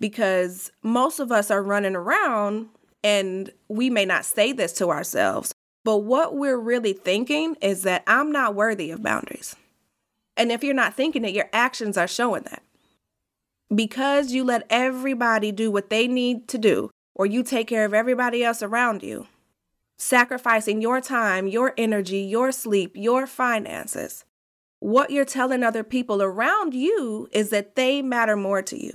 because 0.00 0.72
most 0.82 1.20
of 1.20 1.30
us 1.30 1.50
are 1.50 1.62
running 1.62 1.94
around 1.94 2.68
and 3.02 3.50
we 3.68 3.90
may 3.90 4.04
not 4.04 4.24
say 4.24 4.52
this 4.52 4.72
to 4.74 4.90
ourselves, 4.90 5.52
but 5.84 5.98
what 5.98 6.36
we're 6.36 6.58
really 6.58 6.92
thinking 6.92 7.56
is 7.60 7.82
that 7.82 8.04
I'm 8.06 8.30
not 8.30 8.54
worthy 8.54 8.90
of 8.90 9.02
boundaries. 9.02 9.56
And 10.36 10.52
if 10.52 10.62
you're 10.62 10.74
not 10.74 10.94
thinking 10.94 11.24
it, 11.24 11.34
your 11.34 11.50
actions 11.52 11.96
are 11.96 12.08
showing 12.08 12.44
that. 12.44 12.62
Because 13.74 14.32
you 14.32 14.44
let 14.44 14.66
everybody 14.70 15.50
do 15.50 15.70
what 15.70 15.90
they 15.90 16.06
need 16.06 16.46
to 16.48 16.58
do, 16.58 16.90
or 17.14 17.26
you 17.26 17.42
take 17.42 17.66
care 17.66 17.84
of 17.84 17.94
everybody 17.94 18.44
else 18.44 18.62
around 18.62 19.02
you, 19.02 19.26
sacrificing 19.98 20.80
your 20.80 21.00
time, 21.00 21.46
your 21.46 21.74
energy, 21.76 22.18
your 22.18 22.52
sleep, 22.52 22.92
your 22.94 23.26
finances, 23.26 24.24
what 24.78 25.10
you're 25.10 25.24
telling 25.24 25.62
other 25.62 25.84
people 25.84 26.22
around 26.22 26.74
you 26.74 27.28
is 27.32 27.50
that 27.50 27.76
they 27.76 28.02
matter 28.02 28.36
more 28.36 28.62
to 28.62 28.82
you. 28.82 28.92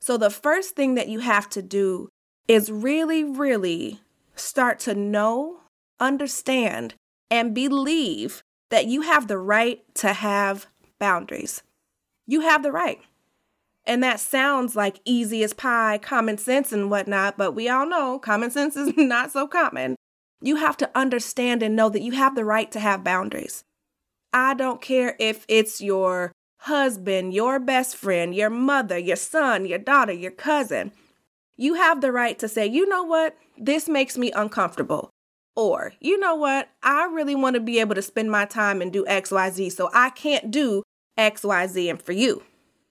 So, 0.00 0.16
the 0.16 0.30
first 0.30 0.74
thing 0.74 0.94
that 0.96 1.08
you 1.08 1.20
have 1.20 1.48
to 1.50 1.62
do 1.62 2.08
is 2.50 2.68
really, 2.68 3.22
really 3.22 4.00
start 4.34 4.80
to 4.80 4.92
know, 4.92 5.60
understand, 6.00 6.94
and 7.30 7.54
believe 7.54 8.42
that 8.70 8.86
you 8.86 9.02
have 9.02 9.28
the 9.28 9.38
right 9.38 9.84
to 9.94 10.12
have 10.12 10.66
boundaries. 10.98 11.62
You 12.26 12.40
have 12.40 12.64
the 12.64 12.72
right. 12.72 13.00
And 13.84 14.02
that 14.02 14.18
sounds 14.18 14.74
like 14.74 14.98
easy 15.04 15.44
as 15.44 15.54
pie, 15.54 16.00
common 16.02 16.38
sense, 16.38 16.72
and 16.72 16.90
whatnot, 16.90 17.38
but 17.38 17.52
we 17.52 17.68
all 17.68 17.88
know 17.88 18.18
common 18.18 18.50
sense 18.50 18.74
is 18.74 18.94
not 18.96 19.30
so 19.30 19.46
common. 19.46 19.94
You 20.42 20.56
have 20.56 20.76
to 20.78 20.90
understand 20.92 21.62
and 21.62 21.76
know 21.76 21.88
that 21.88 22.02
you 22.02 22.12
have 22.12 22.34
the 22.34 22.44
right 22.44 22.72
to 22.72 22.80
have 22.80 23.04
boundaries. 23.04 23.62
I 24.32 24.54
don't 24.54 24.82
care 24.82 25.14
if 25.20 25.44
it's 25.46 25.80
your 25.80 26.32
husband, 26.62 27.32
your 27.32 27.60
best 27.60 27.94
friend, 27.94 28.34
your 28.34 28.50
mother, 28.50 28.98
your 28.98 29.14
son, 29.14 29.66
your 29.66 29.78
daughter, 29.78 30.12
your 30.12 30.32
cousin. 30.32 30.90
You 31.60 31.74
have 31.74 32.00
the 32.00 32.10
right 32.10 32.38
to 32.38 32.48
say, 32.48 32.66
you 32.66 32.88
know 32.88 33.02
what, 33.02 33.36
this 33.58 33.86
makes 33.86 34.16
me 34.16 34.32
uncomfortable. 34.32 35.10
Or, 35.54 35.92
you 36.00 36.18
know 36.18 36.34
what, 36.34 36.70
I 36.82 37.04
really 37.04 37.34
want 37.34 37.52
to 37.52 37.60
be 37.60 37.80
able 37.80 37.94
to 37.96 38.02
spend 38.02 38.30
my 38.30 38.46
time 38.46 38.80
and 38.80 38.90
do 38.90 39.04
XYZ, 39.04 39.70
so 39.70 39.90
I 39.92 40.08
can't 40.08 40.50
do 40.50 40.82
XYZ 41.18 41.90
and 41.90 42.00
for 42.00 42.12
you. 42.12 42.42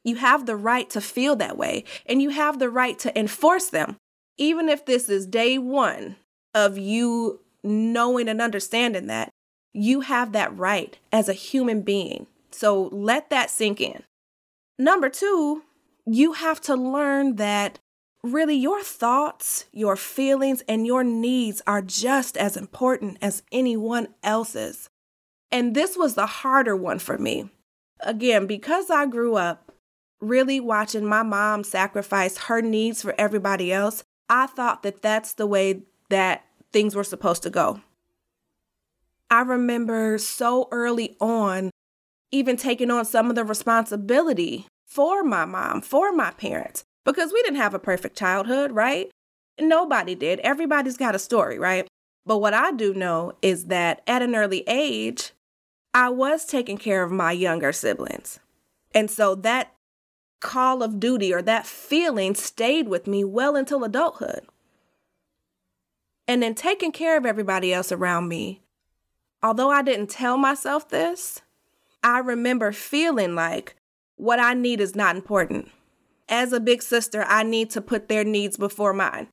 You 0.04 0.18
have 0.18 0.46
the 0.46 0.56
right 0.56 0.88
to 0.92 1.02
feel 1.02 1.36
that 1.38 1.58
way, 1.58 1.84
and 2.06 2.22
you 2.22 2.30
have 2.30 2.60
the 2.60 2.70
right 2.70 3.00
to 3.00 3.20
enforce 3.20 3.72
them. 3.72 3.98
Even 4.38 4.70
if 4.70 4.86
this 4.86 5.10
is 5.10 5.26
day 5.26 5.58
one 5.58 6.18
of 6.54 6.78
you 6.78 7.40
knowing 7.64 8.30
and 8.30 8.40
understanding 8.40 9.08
that, 9.08 9.32
you 9.74 10.02
have 10.02 10.32
that 10.34 10.56
right 10.56 10.96
as 11.12 11.28
a 11.28 11.34
human 11.34 11.82
being. 11.82 12.28
So 12.52 12.90
let 12.92 13.32
that 13.32 13.50
sink 13.50 13.82
in. 13.82 14.04
Number 14.78 15.10
two, 15.10 15.64
you 16.06 16.34
have 16.34 16.62
to 16.62 16.76
learn 16.76 17.38
that 17.38 17.80
really 18.24 18.56
your 18.56 18.84
thoughts, 18.84 19.66
your 19.72 19.96
feelings, 19.96 20.64
and 20.68 20.86
your 20.86 21.04
needs 21.04 21.62
are 21.66 21.82
just 21.82 22.38
as 22.38 22.58
important 22.58 23.18
as 23.22 23.44
anyone 23.52 24.10
else's. 24.24 24.90
And 25.52 25.76
this 25.76 25.98
was 25.98 26.16
the 26.16 26.26
harder 26.26 26.76
one 26.76 27.00
for 27.00 27.18
me. 27.18 27.50
Again, 28.02 28.46
because 28.46 28.90
I 28.90 29.06
grew 29.06 29.36
up 29.36 29.72
really 30.22 30.60
watching 30.60 31.06
my 31.06 31.24
mom 31.24 31.64
sacrifice 31.64 32.38
her 32.38 32.62
needs 32.62 33.02
for 33.02 33.16
everybody 33.18 33.72
else, 33.72 34.04
I 34.30 34.48
thought 34.48 34.84
that 34.84 35.02
that's 35.02 35.34
the 35.34 35.48
way 35.48 35.84
that 36.10 36.46
things 36.72 36.96
were 36.96 37.04
supposed 37.04 37.44
to 37.44 37.50
go. 37.50 37.82
I 39.30 39.42
remember 39.42 40.18
so 40.18 40.68
early 40.72 41.16
on 41.20 41.72
even 42.32 42.58
taking 42.58 42.92
on 42.92 43.06
some 43.06 43.30
of 43.30 43.36
the 43.36 43.44
responsibility 43.44 44.68
for 44.86 45.24
my 45.24 45.46
mom, 45.46 45.82
for 45.82 46.12
my 46.12 46.32
parents, 46.32 46.84
because 47.12 47.34
we 47.34 47.42
didn't 47.44 47.58
have 47.58 47.74
a 47.74 47.80
perfect 47.80 48.18
childhood, 48.18 48.72
right? 48.72 49.10
Nobody 49.60 50.16
did. 50.16 50.40
Everybody's 50.40 50.98
got 50.98 51.16
a 51.16 51.20
story, 51.20 51.60
right? 51.60 51.88
But 52.26 52.40
what 52.40 52.54
I 52.54 52.72
do 52.72 52.94
know 52.94 53.34
is 53.42 53.66
that 53.66 54.02
at 54.08 54.22
an 54.22 54.36
early 54.36 54.64
age, 54.68 55.32
I 55.94 56.10
was 56.10 56.46
taking 56.46 56.78
care 56.78 57.04
of 57.04 57.12
my 57.12 57.32
younger 57.32 57.74
siblings. 57.74 58.40
And 58.94 59.10
so 59.10 59.36
that 59.36 59.74
call 60.40 60.84
of 60.84 61.00
duty 61.00 61.34
or 61.34 61.42
that 61.42 61.66
feeling 61.66 62.36
stayed 62.36 62.88
with 62.88 63.08
me 63.08 63.24
well 63.24 63.56
until 63.56 63.84
adulthood. 63.84 64.42
And 66.28 66.44
then 66.44 66.54
taking 66.54 66.92
care 66.92 67.18
of 67.18 67.26
everybody 67.26 67.74
else 67.74 67.92
around 67.92 68.28
me, 68.28 68.62
although 69.42 69.72
I 69.72 69.82
didn't 69.82 70.12
tell 70.12 70.38
myself 70.38 70.90
this, 70.90 71.42
I 72.04 72.20
remember 72.20 72.72
feeling 72.72 73.36
like 73.36 73.76
what 74.16 74.40
I 74.40 74.54
need 74.54 74.80
is 74.80 74.96
not 74.96 75.16
important. 75.16 75.72
As 76.30 76.54
a 76.54 76.60
big 76.60 76.84
sister, 76.84 77.26
I 77.28 77.44
need 77.44 77.72
to 77.72 77.82
put 77.82 78.08
their 78.08 78.24
needs 78.24 78.56
before 78.56 78.94
mine. 78.94 79.28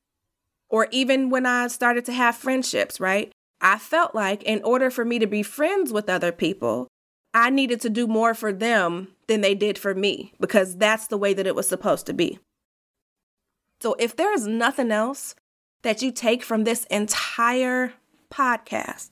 Or 0.71 0.89
even 0.91 1.31
when 1.31 1.47
I 1.47 1.69
started 1.69 2.07
to 2.07 2.13
have 2.13 2.35
friendships, 2.35 2.99
right? 2.99 3.31
I 3.61 3.79
felt 3.79 4.15
like 4.15 4.43
in 4.43 4.63
order 4.63 4.91
for 4.91 5.05
me 5.05 5.19
to 5.19 5.27
be 5.27 5.43
friends 5.43 5.93
with 5.93 6.09
other 6.09 6.33
people, 6.33 6.89
I 7.35 7.51
needed 7.51 7.83
to 7.83 7.91
do 7.91 8.07
more 8.07 8.33
for 8.33 8.53
them 8.53 9.09
than 9.29 9.43
they 9.43 9.55
did 9.55 9.79
for 9.79 9.95
me 9.95 10.33
because 10.41 10.77
that's 10.77 11.07
the 11.07 11.19
way 11.19 11.35
that 11.35 11.47
it 11.47 11.55
was 11.55 11.69
supposed 11.69 12.07
to 12.07 12.15
be. 12.15 12.39
So 13.81 13.95
if 13.99 14.17
there 14.17 14.33
is 14.33 14.47
nothing 14.47 14.91
else 14.91 15.35
that 15.83 16.01
you 16.01 16.11
take 16.11 16.43
from 16.43 16.65
this 16.65 16.85
entire 16.85 17.93
podcast, 18.33 19.11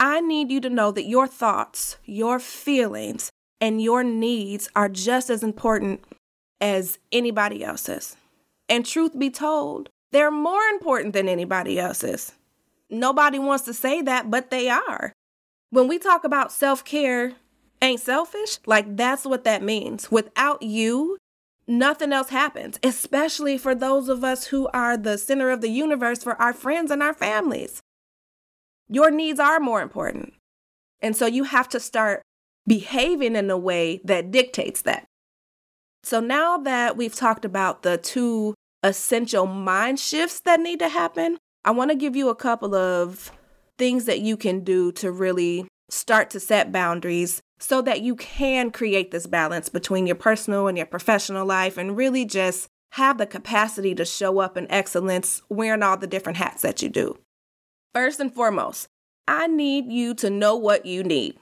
I 0.00 0.20
need 0.20 0.50
you 0.50 0.60
to 0.60 0.70
know 0.70 0.90
that 0.90 1.06
your 1.06 1.28
thoughts, 1.28 1.98
your 2.04 2.40
feelings, 2.40 3.30
and 3.60 3.80
your 3.80 4.02
needs 4.02 4.68
are 4.74 4.88
just 4.88 5.30
as 5.30 5.44
important 5.44 6.02
as 6.62 6.98
anybody 7.10 7.62
else's. 7.62 8.16
And 8.68 8.86
truth 8.86 9.18
be 9.18 9.28
told, 9.28 9.90
they're 10.12 10.30
more 10.30 10.62
important 10.62 11.12
than 11.12 11.28
anybody 11.28 11.78
else's. 11.78 12.32
Nobody 12.88 13.38
wants 13.38 13.64
to 13.64 13.74
say 13.74 14.00
that, 14.02 14.30
but 14.30 14.50
they 14.50 14.70
are. 14.70 15.12
When 15.70 15.88
we 15.88 15.98
talk 15.98 16.24
about 16.24 16.52
self 16.52 16.84
care 16.84 17.32
ain't 17.82 18.00
selfish, 18.00 18.58
like 18.64 18.96
that's 18.96 19.26
what 19.26 19.44
that 19.44 19.62
means. 19.62 20.10
Without 20.10 20.62
you, 20.62 21.18
nothing 21.66 22.12
else 22.12 22.28
happens, 22.28 22.78
especially 22.82 23.58
for 23.58 23.74
those 23.74 24.08
of 24.08 24.22
us 24.22 24.46
who 24.46 24.68
are 24.72 24.96
the 24.96 25.18
center 25.18 25.50
of 25.50 25.62
the 25.62 25.70
universe 25.70 26.22
for 26.22 26.40
our 26.40 26.52
friends 26.52 26.90
and 26.90 27.02
our 27.02 27.14
families. 27.14 27.80
Your 28.88 29.10
needs 29.10 29.40
are 29.40 29.58
more 29.58 29.82
important. 29.82 30.34
And 31.00 31.16
so 31.16 31.26
you 31.26 31.44
have 31.44 31.68
to 31.70 31.80
start 31.80 32.22
behaving 32.66 33.34
in 33.34 33.50
a 33.50 33.58
way 33.58 34.00
that 34.04 34.30
dictates 34.30 34.82
that. 34.82 35.06
So 36.04 36.20
now 36.20 36.58
that 36.58 36.96
we've 36.96 37.14
talked 37.14 37.44
about 37.44 37.82
the 37.82 37.96
two 37.96 38.54
essential 38.82 39.46
mind 39.46 40.00
shifts 40.00 40.40
that 40.40 40.60
need 40.60 40.80
to 40.80 40.88
happen, 40.88 41.38
I 41.64 41.70
want 41.70 41.90
to 41.90 41.96
give 41.96 42.16
you 42.16 42.28
a 42.28 42.34
couple 42.34 42.74
of 42.74 43.30
things 43.78 44.04
that 44.06 44.20
you 44.20 44.36
can 44.36 44.64
do 44.64 44.92
to 44.92 45.10
really 45.10 45.66
start 45.88 46.30
to 46.30 46.40
set 46.40 46.72
boundaries 46.72 47.40
so 47.60 47.80
that 47.82 48.00
you 48.00 48.16
can 48.16 48.70
create 48.70 49.10
this 49.10 49.26
balance 49.26 49.68
between 49.68 50.06
your 50.06 50.16
personal 50.16 50.66
and 50.66 50.76
your 50.76 50.86
professional 50.86 51.46
life 51.46 51.78
and 51.78 51.96
really 51.96 52.24
just 52.24 52.66
have 52.92 53.18
the 53.18 53.26
capacity 53.26 53.94
to 53.94 54.04
show 54.04 54.40
up 54.40 54.56
in 54.56 54.70
excellence 54.70 55.42
wearing 55.48 55.82
all 55.82 55.96
the 55.96 56.06
different 56.06 56.38
hats 56.38 56.62
that 56.62 56.82
you 56.82 56.88
do. 56.88 57.16
First 57.94 58.20
and 58.20 58.34
foremost, 58.34 58.88
I 59.28 59.46
need 59.46 59.90
you 59.92 60.14
to 60.14 60.30
know 60.30 60.56
what 60.56 60.84
you 60.84 61.04
need. 61.04 61.38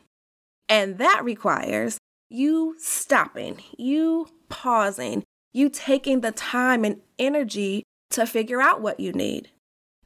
And 0.69 0.99
that 0.99 1.23
requires 1.25 1.99
you 2.31 2.77
stopping, 2.79 3.63
you 3.77 4.29
pausing, 4.49 5.25
you 5.53 5.69
taking 5.69 6.23
the 6.23 6.33
time 6.33 6.85
and 6.85 7.01
energy 7.19 7.83
to 8.11 8.27
figure 8.27 8.63
out 8.63 8.81
what 8.81 9.01
you 9.01 9.13
need 9.13 9.51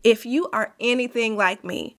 if 0.05 0.27
you 0.27 0.49
are 0.53 0.75
anything 0.79 1.37
like 1.37 1.65
me, 1.65 1.97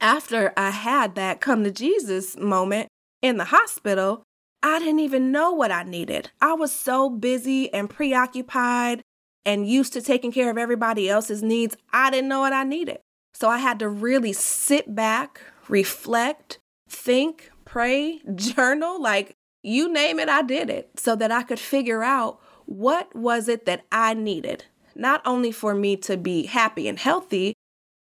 after 0.00 0.52
I 0.56 0.70
had 0.70 1.14
that 1.14 1.40
come 1.40 1.64
to 1.64 1.70
Jesus 1.70 2.36
moment 2.36 2.88
in 3.22 3.36
the 3.38 3.46
hospital, 3.46 4.24
I 4.62 4.80
didn't 4.80 4.98
even 5.00 5.30
know 5.30 5.52
what 5.52 5.70
I 5.70 5.84
needed. 5.84 6.30
I 6.40 6.54
was 6.54 6.72
so 6.72 7.08
busy 7.08 7.72
and 7.72 7.88
preoccupied 7.88 9.02
and 9.44 9.68
used 9.68 9.92
to 9.92 10.02
taking 10.02 10.32
care 10.32 10.50
of 10.50 10.58
everybody 10.58 11.08
else's 11.08 11.42
needs, 11.42 11.76
I 11.92 12.10
didn't 12.10 12.28
know 12.28 12.40
what 12.40 12.52
I 12.52 12.64
needed. 12.64 12.98
So 13.32 13.48
I 13.48 13.58
had 13.58 13.78
to 13.78 13.88
really 13.88 14.32
sit 14.32 14.94
back, 14.94 15.40
reflect, 15.68 16.58
think, 16.88 17.50
pray, 17.68 18.20
journal, 18.34 19.00
like 19.00 19.36
you 19.62 19.92
name 19.92 20.18
it, 20.18 20.28
I 20.28 20.42
did 20.42 20.70
it 20.70 20.90
so 20.96 21.14
that 21.16 21.30
I 21.30 21.42
could 21.42 21.60
figure 21.60 22.02
out 22.02 22.40
what 22.64 23.14
was 23.14 23.48
it 23.48 23.66
that 23.66 23.84
I 23.92 24.14
needed 24.14 24.64
not 24.94 25.22
only 25.24 25.52
for 25.52 25.74
me 25.74 25.96
to 25.96 26.16
be 26.16 26.46
happy 26.46 26.88
and 26.88 26.98
healthy, 26.98 27.54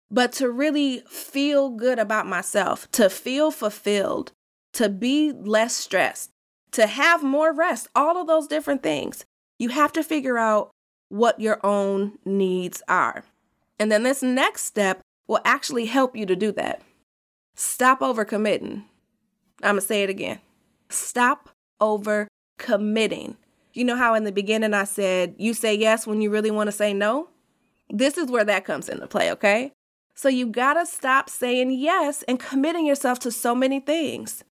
but 0.10 0.32
to 0.32 0.50
really 0.50 1.04
feel 1.10 1.70
good 1.70 2.00
about 2.00 2.26
myself, 2.26 2.90
to 2.92 3.10
feel 3.10 3.52
fulfilled, 3.52 4.32
to 4.74 4.88
be 4.88 5.34
less 5.34 5.76
stressed, 5.76 6.32
to 6.72 6.88
have 6.88 7.22
more 7.22 7.52
rest, 7.52 7.90
all 7.96 8.18
of 8.18 8.28
those 8.28 8.48
different 8.48 8.82
things. 8.82 9.26
You 9.60 9.70
have 9.70 9.92
to 9.94 10.04
figure 10.04 10.38
out 10.38 10.72
what 11.10 11.40
your 11.40 11.60
own 11.66 12.18
needs 12.24 12.82
are. 12.88 13.26
And 13.78 13.92
then 13.92 14.04
this 14.04 14.24
next 14.24 14.64
step 14.64 15.02
will 15.28 15.42
actually 15.44 15.86
help 15.86 16.16
you 16.16 16.26
to 16.26 16.36
do 16.36 16.52
that. 16.54 16.82
Stop 17.56 18.00
overcommitting. 18.00 18.84
I'm 19.62 19.76
going 19.76 19.82
to 19.82 19.88
say 19.88 20.04
it 20.04 20.10
again. 20.10 20.40
Stop 20.90 21.50
overcommitting. 21.82 23.36
You 23.74 23.84
know 23.84 23.96
how 23.96 24.14
in 24.14 24.24
the 24.24 24.32
beginning 24.32 24.74
I 24.74 24.86
said 24.86 25.36
you 25.38 25.54
say 25.54 25.76
yes 25.76 26.08
when 26.08 26.22
you 26.22 26.30
really 26.30 26.52
want 26.52 26.68
to 26.68 26.72
say 26.72 26.94
no? 26.94 27.30
This 27.90 28.18
is 28.18 28.32
where 28.32 28.46
that 28.46 28.66
comes 28.66 28.90
into 28.90 29.08
play, 29.08 29.32
okay? 29.32 29.72
So 30.16 30.30
you 30.30 30.48
gotta 30.48 30.86
stop 30.86 31.30
saying 31.30 31.72
yes 31.72 32.24
and 32.24 32.40
committing 32.40 32.86
yourself 32.86 33.20
to 33.20 33.32
so 33.32 33.54
many 33.54 33.82
things. 33.82 34.44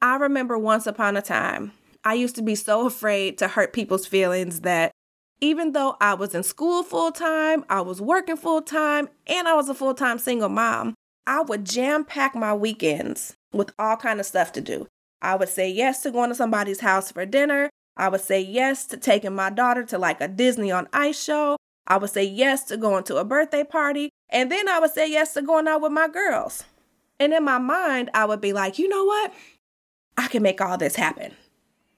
I 0.00 0.16
remember 0.16 0.56
once 0.58 0.86
upon 0.86 1.16
a 1.16 1.22
time, 1.22 1.72
I 2.02 2.14
used 2.14 2.34
to 2.36 2.42
be 2.42 2.54
so 2.54 2.86
afraid 2.86 3.38
to 3.38 3.48
hurt 3.48 3.72
people's 3.72 4.06
feelings 4.06 4.60
that 4.60 4.90
even 5.40 5.72
though 5.72 5.96
I 6.00 6.14
was 6.14 6.34
in 6.34 6.42
school 6.42 6.82
full 6.82 7.12
time, 7.12 7.64
I 7.68 7.82
was 7.82 8.00
working 8.00 8.36
full 8.36 8.62
time, 8.62 9.08
and 9.26 9.46
I 9.46 9.54
was 9.54 9.68
a 9.68 9.74
full 9.74 9.94
time 9.94 10.18
single 10.18 10.48
mom, 10.48 10.94
I 11.26 11.42
would 11.42 11.64
jam 11.66 12.04
pack 12.04 12.34
my 12.34 12.54
weekends 12.54 13.36
with 13.52 13.72
all 13.78 13.96
kind 13.96 14.20
of 14.20 14.26
stuff 14.26 14.52
to 14.52 14.60
do. 14.60 14.88
I 15.20 15.36
would 15.36 15.48
say 15.48 15.70
yes 15.70 16.02
to 16.02 16.10
going 16.10 16.30
to 16.30 16.34
somebody's 16.34 16.80
house 16.80 17.12
for 17.12 17.24
dinner. 17.24 17.70
I 17.96 18.08
would 18.08 18.20
say 18.20 18.40
yes 18.40 18.86
to 18.86 18.96
taking 18.96 19.34
my 19.34 19.50
daughter 19.50 19.84
to 19.84 19.98
like 19.98 20.20
a 20.20 20.28
Disney 20.28 20.70
on 20.70 20.88
Ice 20.92 21.22
show. 21.22 21.56
I 21.86 21.98
would 21.98 22.10
say 22.10 22.24
yes 22.24 22.64
to 22.64 22.76
going 22.76 23.04
to 23.04 23.16
a 23.16 23.24
birthday 23.24 23.64
party. 23.64 24.10
And 24.30 24.50
then 24.50 24.68
I 24.68 24.78
would 24.80 24.92
say 24.92 25.10
yes 25.10 25.34
to 25.34 25.42
going 25.42 25.68
out 25.68 25.82
with 25.82 25.92
my 25.92 26.08
girls. 26.08 26.64
And 27.20 27.32
in 27.32 27.44
my 27.44 27.58
mind, 27.58 28.10
I 28.14 28.24
would 28.24 28.40
be 28.40 28.52
like, 28.52 28.78
you 28.78 28.88
know 28.88 29.04
what? 29.04 29.32
I 30.16 30.28
can 30.28 30.42
make 30.42 30.60
all 30.60 30.78
this 30.78 30.96
happen. 30.96 31.34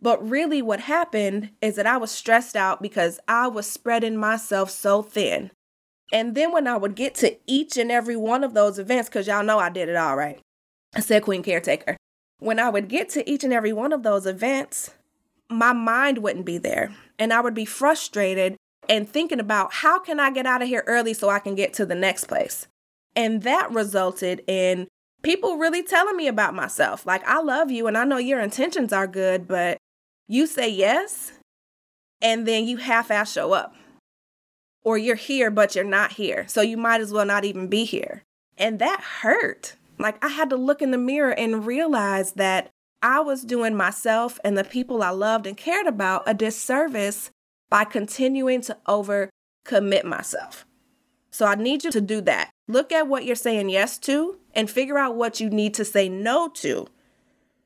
But 0.03 0.29
really, 0.29 0.61
what 0.61 0.81
happened 0.81 1.51
is 1.63 1.77
that 1.77 1.87
I 1.87 1.97
was 1.97 2.11
stressed 2.11 2.57
out 2.57 2.83
because 2.83 3.21
I 3.27 3.47
was 3.47 3.71
spreading 3.71 4.17
myself 4.17 4.71
so 4.71 5.01
thin. 5.01 5.51
And 6.13 6.35
then 6.35 6.53
when 6.53 6.67
I 6.67 6.77
would 6.77 6.95
get 6.95 7.15
to 7.17 7.37
each 7.47 7.79
and 7.79 7.91
every 7.91 8.17
one 8.17 8.45
of 8.45 8.53
those 8.53 8.79
events, 8.79 9.09
because 9.09 9.27
y'all 9.27 9.43
know 9.43 9.59
I 9.59 9.71
did 9.71 9.89
it 9.89 9.97
all 9.97 10.17
right, 10.17 10.39
I 10.95 11.01
said 11.01 11.23
Queen 11.23 11.43
Caretaker. 11.43 11.97
When 12.39 12.59
I 12.59 12.69
would 12.69 12.89
get 12.89 13.09
to 13.11 13.29
each 13.29 13.45
and 13.45 13.53
every 13.53 13.73
one 13.73 13.93
of 13.93 14.03
those 14.03 14.27
events, 14.27 14.91
my 15.51 15.73
mind 15.73 16.19
wouldn't 16.19 16.47
be 16.47 16.59
there. 16.59 16.95
And 17.19 17.33
I 17.33 17.41
would 17.41 17.55
be 17.55 17.65
frustrated 17.65 18.57
and 18.89 19.09
thinking 19.09 19.41
about 19.41 19.73
how 19.73 19.99
can 19.99 20.21
I 20.21 20.31
get 20.31 20.47
out 20.47 20.63
of 20.63 20.69
here 20.69 20.85
early 20.87 21.15
so 21.15 21.29
I 21.29 21.39
can 21.39 21.55
get 21.55 21.73
to 21.75 21.87
the 21.87 21.95
next 21.95 22.27
place. 22.27 22.67
And 23.17 23.43
that 23.43 23.71
resulted 23.73 24.43
in 24.47 24.89
people 25.23 25.57
really 25.57 25.83
telling 25.83 26.17
me 26.17 26.29
about 26.29 26.55
myself. 26.55 27.07
Like, 27.07 27.27
I 27.27 27.41
love 27.41 27.71
you 27.71 27.87
and 27.87 27.97
I 27.97 28.05
know 28.05 28.19
your 28.19 28.41
intentions 28.41 28.93
are 28.93 29.07
good, 29.07 29.49
but 29.49 29.79
you 30.29 30.47
say 30.47 30.69
yes 30.69 31.33
and 32.21 32.47
then 32.47 32.67
you 32.67 32.77
half 32.79 33.11
ass 33.11 33.33
show 33.33 33.53
up. 33.53 33.75
Or 34.83 34.99
you're 34.99 35.17
here, 35.17 35.51
but 35.51 35.75
you're 35.75 35.83
not 35.83 36.13
here. 36.13 36.47
So 36.47 36.61
you 36.61 36.77
might 36.77 37.01
as 37.01 37.11
well 37.11 37.25
not 37.25 37.45
even 37.45 37.69
be 37.69 37.85
here. 37.85 38.23
And 38.59 38.79
that 38.81 39.01
hurt. 39.01 39.77
Like, 39.99 40.23
I 40.25 40.29
had 40.29 40.51
to 40.51 40.57
look 40.57 40.83
in 40.83 40.91
the 40.91 40.99
mirror 40.99 41.33
and 41.33 41.67
realize 41.67 42.33
that 42.33 42.71
I 43.03 43.21
was 43.21 43.45
doing 43.45 43.77
myself 43.77 44.39
and 44.45 44.57
the 44.57 44.65
people 44.65 45.03
I 45.03 45.11
loved 45.11 45.47
and 45.47 45.57
cared 45.57 45.87
about 45.87 46.23
a 46.27 46.35
disservice 46.35 47.31
by 47.69 47.85
continuing 47.85 48.61
to 48.63 48.77
over 48.87 49.31
commit 49.65 50.05
myself. 50.05 50.67
So 51.31 51.47
I 51.47 51.55
need 51.55 51.85
you 51.85 51.91
to 51.91 52.01
do 52.01 52.21
that. 52.23 52.51
Look 52.69 52.93
at 52.93 53.09
what 53.09 53.25
you're 53.25 53.37
saying 53.37 53.69
yes 53.69 53.99
to 54.01 54.39
and 54.55 54.71
figure 54.71 54.99
out 54.99 55.17
what 55.17 55.41
you 55.41 55.51
need 55.51 55.75
to 55.75 55.85
say 55.85 56.09
no 56.09 56.49
to. 56.55 56.87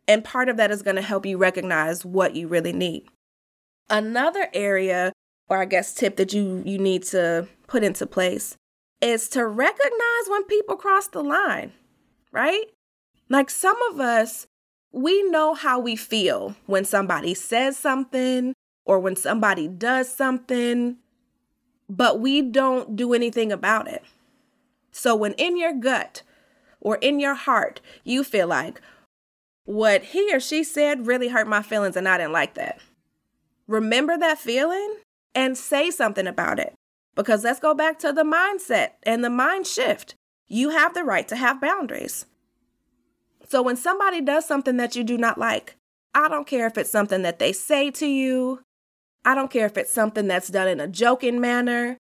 And 0.06 0.24
part 0.24 0.48
of 0.48 0.56
that 0.56 0.70
is 0.70 0.82
going 0.82 0.96
to 0.96 1.02
help 1.02 1.26
you 1.26 1.36
recognize 1.36 2.04
what 2.04 2.34
you 2.34 2.48
really 2.48 2.72
need. 2.72 3.06
Another 3.90 4.48
area 4.54 5.12
or 5.48 5.58
I 5.58 5.64
guess 5.64 5.94
tip 5.94 6.16
that 6.16 6.32
you 6.32 6.62
you 6.64 6.78
need 6.78 7.02
to 7.04 7.48
put 7.66 7.82
into 7.82 8.06
place 8.06 8.56
is 9.00 9.28
to 9.30 9.46
recognize 9.46 10.28
when 10.28 10.44
people 10.44 10.76
cross 10.76 11.08
the 11.08 11.22
line, 11.22 11.72
right? 12.32 12.66
Like 13.28 13.50
some 13.50 13.76
of 13.90 14.00
us 14.00 14.46
we 14.92 15.22
know 15.30 15.54
how 15.54 15.78
we 15.78 15.96
feel 15.96 16.56
when 16.66 16.84
somebody 16.84 17.34
says 17.34 17.76
something 17.76 18.54
or 18.84 18.98
when 18.98 19.16
somebody 19.16 19.68
does 19.68 20.12
something, 20.12 20.96
but 21.88 22.20
we 22.20 22.42
don't 22.42 22.96
do 22.96 23.12
anything 23.12 23.52
about 23.52 23.88
it. 23.88 24.02
So 24.90 25.14
when 25.14 25.34
in 25.34 25.56
your 25.56 25.74
gut 25.74 26.22
or 26.80 26.96
in 26.96 27.20
your 27.20 27.34
heart, 27.34 27.80
you 28.04 28.24
feel 28.24 28.48
like 28.48 28.80
what 29.64 30.02
he 30.02 30.34
or 30.34 30.40
she 30.40 30.64
said 30.64 31.06
really 31.06 31.28
hurt 31.28 31.46
my 31.46 31.62
feelings 31.62 31.96
and 31.96 32.08
I 32.08 32.16
didn't 32.16 32.32
like 32.32 32.54
that. 32.54 32.80
Remember 33.66 34.16
that 34.16 34.38
feeling 34.38 34.96
and 35.34 35.56
say 35.56 35.90
something 35.90 36.26
about 36.26 36.58
it. 36.58 36.74
Because 37.14 37.44
let's 37.44 37.60
go 37.60 37.74
back 37.74 37.98
to 37.98 38.12
the 38.12 38.22
mindset 38.22 38.92
and 39.02 39.22
the 39.22 39.30
mind 39.30 39.66
shift. 39.66 40.14
You 40.48 40.70
have 40.70 40.94
the 40.94 41.04
right 41.04 41.28
to 41.28 41.36
have 41.36 41.60
boundaries. 41.60 42.26
So 43.48 43.62
when 43.62 43.76
somebody 43.76 44.20
does 44.20 44.46
something 44.46 44.76
that 44.78 44.96
you 44.96 45.04
do 45.04 45.16
not 45.16 45.38
like, 45.38 45.76
I 46.14 46.28
don't 46.28 46.46
care 46.46 46.66
if 46.66 46.76
it's 46.76 46.90
something 46.90 47.22
that 47.22 47.38
they 47.38 47.52
say 47.52 47.90
to 47.92 48.06
you, 48.06 48.60
I 49.24 49.34
don't 49.34 49.50
care 49.50 49.66
if 49.66 49.76
it's 49.76 49.92
something 49.92 50.26
that's 50.26 50.48
done 50.48 50.68
in 50.68 50.80
a 50.80 50.88
joking 50.88 51.40
manner. 51.40 51.98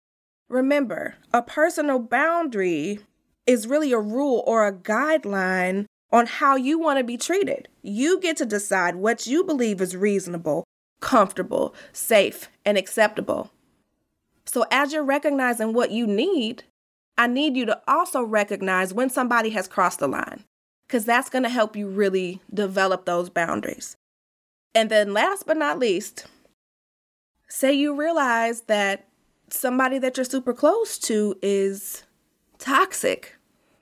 Remember, 0.49 1.15
a 1.33 1.41
personal 1.41 1.99
boundary 1.99 2.99
is 3.45 3.67
really 3.67 3.91
a 3.91 3.99
rule 3.99 4.43
or 4.45 4.65
a 4.65 4.73
guideline 4.73 5.85
on 6.11 6.27
how 6.27 6.55
you 6.55 6.77
want 6.77 6.99
to 6.99 7.03
be 7.03 7.17
treated. 7.17 7.67
You 7.81 8.19
get 8.19 8.37
to 8.37 8.45
decide 8.45 8.95
what 8.95 9.25
you 9.25 9.43
believe 9.43 9.81
is 9.81 9.95
reasonable, 9.95 10.63
comfortable, 11.01 11.73
safe, 11.91 12.49
and 12.65 12.77
acceptable. 12.77 13.51
So, 14.45 14.65
as 14.69 14.93
you're 14.93 15.03
recognizing 15.03 15.73
what 15.73 15.91
you 15.91 16.05
need, 16.05 16.63
I 17.17 17.27
need 17.27 17.55
you 17.55 17.65
to 17.67 17.81
also 17.87 18.23
recognize 18.23 18.93
when 18.93 19.09
somebody 19.09 19.51
has 19.51 19.67
crossed 19.67 19.99
the 19.99 20.07
line, 20.07 20.43
because 20.87 21.05
that's 21.05 21.29
going 21.29 21.43
to 21.43 21.49
help 21.49 21.75
you 21.75 21.87
really 21.87 22.41
develop 22.53 23.05
those 23.05 23.29
boundaries. 23.29 23.95
And 24.75 24.89
then, 24.89 25.13
last 25.13 25.45
but 25.45 25.57
not 25.57 25.77
least, 25.77 26.25
Say 27.55 27.71
you 27.71 27.95
realize 27.95 28.61
that 28.61 29.05
somebody 29.51 29.99
that 29.99 30.17
you're 30.17 30.23
super 30.23 30.55
close 30.55 30.97
to 30.97 31.37
is 31.43 32.01
toxic, 32.57 33.35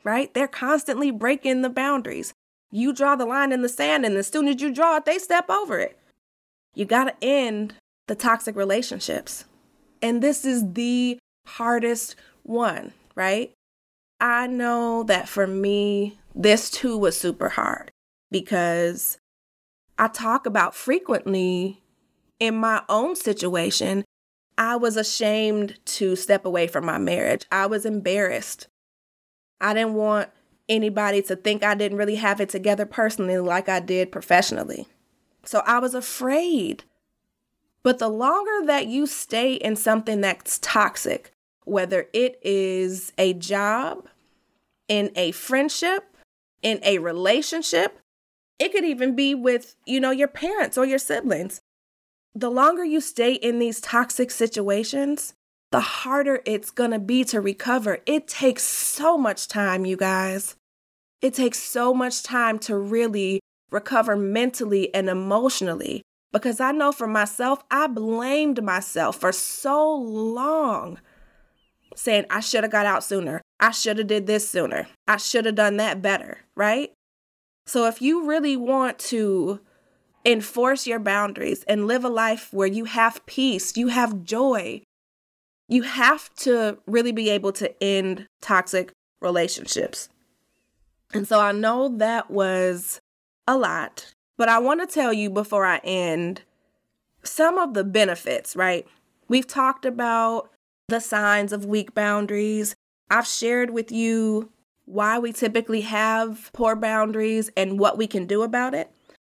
right? 0.04 0.32
They're 0.34 0.50
constantly 0.50 1.10
breaking 1.10 1.62
the 1.62 1.70
boundaries. 1.70 2.34
You 2.70 2.92
draw 2.94 3.16
the 3.16 3.26
line 3.26 3.54
in 3.54 3.62
the 3.62 3.70
sand, 3.70 4.06
and 4.06 4.18
as 4.18 4.28
soon 4.28 4.50
as 4.50 4.62
you 4.62 4.74
draw 4.74 4.98
it, 4.98 5.06
they 5.06 5.18
step 5.18 5.50
over 5.50 5.80
it. 5.80 5.98
You 6.76 6.84
got 6.84 7.06
to 7.06 7.16
end 7.26 7.76
the 8.08 8.16
toxic 8.16 8.58
relationships. 8.58 9.46
And 10.02 10.22
this 10.22 10.44
is 10.44 10.74
the 10.74 11.18
hardest 11.48 12.18
one, 12.44 12.92
right? 13.16 13.52
I 14.20 14.48
know 14.48 15.04
that 15.04 15.28
for 15.28 15.48
me, 15.48 16.20
this 16.36 16.70
too 16.70 16.98
was 16.98 17.18
super 17.18 17.50
hard 17.50 17.92
because 18.30 19.18
I 19.98 20.08
talk 20.08 20.46
about 20.46 20.76
frequently 20.76 21.82
in 22.40 22.56
my 22.56 22.82
own 22.90 23.16
situation, 23.16 24.04
I 24.58 24.76
was 24.76 24.98
ashamed 24.98 25.80
to 25.86 26.16
step 26.16 26.46
away 26.46 26.68
from 26.68 26.86
my 26.86 26.98
marriage. 26.98 27.46
I 27.52 27.68
was 27.68 27.86
embarrassed. 27.86 28.68
I 29.60 29.74
didn't 29.74 29.94
want 29.94 30.30
anybody 30.68 31.22
to 31.24 31.36
think 31.36 31.64
I 31.64 31.76
didn't 31.76 31.98
really 31.98 32.16
have 32.16 32.42
it 32.42 32.50
together 32.50 32.86
personally 32.86 33.38
like 33.38 33.70
I 33.70 33.80
did 33.80 34.12
professionally. 34.12 34.88
So 35.44 35.62
I 35.66 35.80
was 35.80 35.94
afraid. 35.94 36.84
But 37.84 38.00
the 38.00 38.10
longer 38.10 38.66
that 38.66 38.88
you 38.88 39.06
stay 39.06 39.54
in 39.54 39.76
something 39.76 40.22
that's 40.22 40.60
toxic, 40.60 41.32
whether 41.66 42.08
it 42.14 42.40
is 42.42 43.14
a 43.18 43.34
job, 43.34 44.08
in 44.88 45.12
a 45.16 45.32
friendship, 45.32 46.16
in 46.62 46.80
a 46.84 46.98
relationship, 46.98 48.00
it 48.60 48.72
could 48.72 48.84
even 48.84 49.16
be 49.16 49.34
with, 49.34 49.76
you 49.86 50.00
know, 50.00 50.12
your 50.12 50.28
parents 50.28 50.78
or 50.78 50.86
your 50.86 51.00
siblings 51.00 51.62
the 52.34 52.50
longer 52.50 52.84
you 52.84 53.02
stay 53.02 53.34
in 53.34 53.60
these 53.60 53.82
toxic 53.82 54.32
situations, 54.32 55.34
the 55.72 55.82
harder 55.82 56.42
it's 56.46 56.72
gonna 56.72 57.00
be 57.00 57.24
to 57.26 57.42
recover. 57.42 58.00
It 58.06 58.28
takes 58.28 58.64
so 58.64 59.18
much 59.18 59.48
time, 59.48 59.86
you 59.86 59.98
guys. 59.98 60.56
It 61.22 61.34
takes 61.34 61.60
so 61.60 61.94
much 61.94 62.24
time 62.24 62.58
to 62.60 62.78
really 62.78 63.42
recover 63.70 64.16
mentally 64.16 64.94
and 64.94 65.10
emotionally. 65.10 66.02
Because 66.32 66.62
I 66.62 66.72
know 66.72 66.94
for 66.94 67.08
myself, 67.08 67.64
I 67.70 67.88
blamed 67.88 68.64
myself 68.64 69.18
for 69.18 69.34
so 69.34 69.94
long, 69.94 71.00
saying 71.96 72.26
I 72.30 72.40
should 72.40 72.64
have 72.64 72.72
got 72.72 72.86
out 72.86 73.04
sooner. 73.04 73.42
I 73.60 73.72
should 73.72 73.98
have 73.98 74.08
did 74.08 74.28
this 74.28 74.50
sooner. 74.50 74.88
I 75.08 75.18
should 75.18 75.46
have 75.46 75.56
done 75.56 75.78
that 75.78 76.02
better, 76.02 76.40
right? 76.56 76.92
So 77.66 77.88
if 77.88 78.02
you 78.02 78.26
really 78.26 78.58
want 78.58 79.00
to 79.00 79.60
enforce 80.26 80.88
your 80.88 81.00
boundaries 81.00 81.64
and 81.64 81.88
live 81.88 82.04
a 82.04 82.10
life 82.10 82.50
where 82.52 82.68
you 82.68 82.86
have 82.86 83.26
peace, 83.26 83.78
you 83.78 83.88
have 83.88 84.24
joy. 84.24 84.82
You 85.68 85.84
have 85.84 86.34
to 86.36 86.80
really 86.86 87.12
be 87.12 87.30
able 87.30 87.54
to 87.54 87.84
end 87.84 88.28
toxic 88.42 88.92
relationships. 89.22 90.10
And 91.14 91.28
so 91.28 91.40
I 91.40 91.52
know 91.52 91.98
that 91.98 92.30
was 92.30 93.00
a 93.48 93.58
lot, 93.58 94.14
but 94.38 94.50
I 94.50 94.60
want 94.60 94.82
to 94.82 94.94
tell 94.94 95.14
you 95.14 95.30
before 95.30 95.66
I 95.66 95.78
end 95.84 96.42
some 97.24 97.58
of 97.58 97.74
the 97.74 97.84
benefits, 97.84 98.56
right? 98.56 98.86
We've 99.28 99.48
talked 99.48 99.86
about 99.86 100.50
the 100.92 101.00
signs 101.00 101.52
of 101.52 101.66
weak 101.66 101.96
boundaries. 101.96 102.76
I've 103.10 103.28
shared 103.28 103.72
with 103.72 103.92
you 103.92 104.52
why 104.86 105.18
we 105.18 105.34
typically 105.34 105.82
have 105.82 106.52
poor 106.54 106.76
boundaries 106.76 107.50
and 107.58 107.80
what 107.80 107.98
we 107.98 108.08
can 108.08 108.28
do 108.28 108.44
about 108.44 108.74
it. 108.74 108.92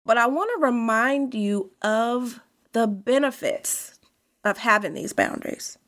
But 0.05 0.19
I 0.19 0.27
want 0.27 0.51
to 0.55 0.67
remind 0.67 1.35
you 1.35 1.71
of 1.81 2.40
the 2.73 2.87
benefits 2.87 3.99
of 4.45 4.59
having 4.59 4.95
these 4.95 5.12
boundaries. 5.12 5.79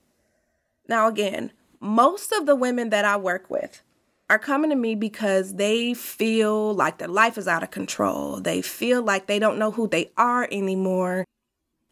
Now, 0.88 1.08
again, 1.08 1.52
most 1.80 2.32
of 2.32 2.46
the 2.46 2.56
women 2.56 2.90
that 2.90 3.04
I 3.04 3.16
work 3.16 3.50
with 3.50 3.82
are 4.30 4.38
coming 4.38 4.70
to 4.70 4.76
me 4.76 4.94
because 4.94 5.54
they 5.54 5.94
feel 5.94 6.72
like 6.74 6.98
their 6.98 7.08
life 7.08 7.36
is 7.36 7.46
out 7.46 7.62
of 7.62 7.70
control. 7.70 8.40
They 8.40 8.62
feel 8.62 9.02
like 9.02 9.26
they 9.26 9.38
don't 9.38 9.58
know 9.58 9.72
who 9.72 9.86
they 9.88 10.10
are 10.16 10.48
anymore. 10.50 11.24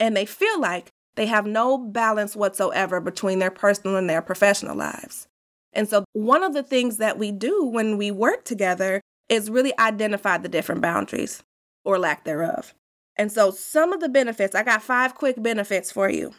And 0.01 0.17
they 0.17 0.27
feel 0.27 0.61
like 0.61 0.91
they 1.17 1.27
have 1.27 1.47
no 1.47 1.79
balance 1.79 2.35
whatsoever 2.35 3.01
between 3.01 3.39
their 3.39 3.51
personal 3.51 3.97
and 3.97 4.09
their 4.09 4.23
professional 4.23 4.77
lives. 4.77 5.29
And 5.73 5.89
so, 5.89 6.05
one 6.13 6.43
of 6.43 6.55
the 6.55 6.63
things 6.63 6.99
that 6.99 7.19
we 7.19 7.33
do 7.33 7.65
when 7.65 7.97
we 7.99 8.11
work 8.11 8.45
together 8.45 9.01
is 9.29 9.51
really 9.51 9.77
identify 9.79 10.39
the 10.39 10.49
different 10.49 10.81
boundaries 10.81 11.43
or 11.85 11.99
lack 11.99 12.25
thereof. 12.25 12.75
And 13.17 13.31
so, 13.31 13.51
some 13.51 13.93
of 13.93 14.01
the 14.01 14.09
benefits, 14.09 14.55
I 14.55 14.63
got 14.63 14.83
five 14.83 15.15
quick 15.15 15.43
benefits 15.43 15.91
for 15.91 16.09
you. 16.09 16.33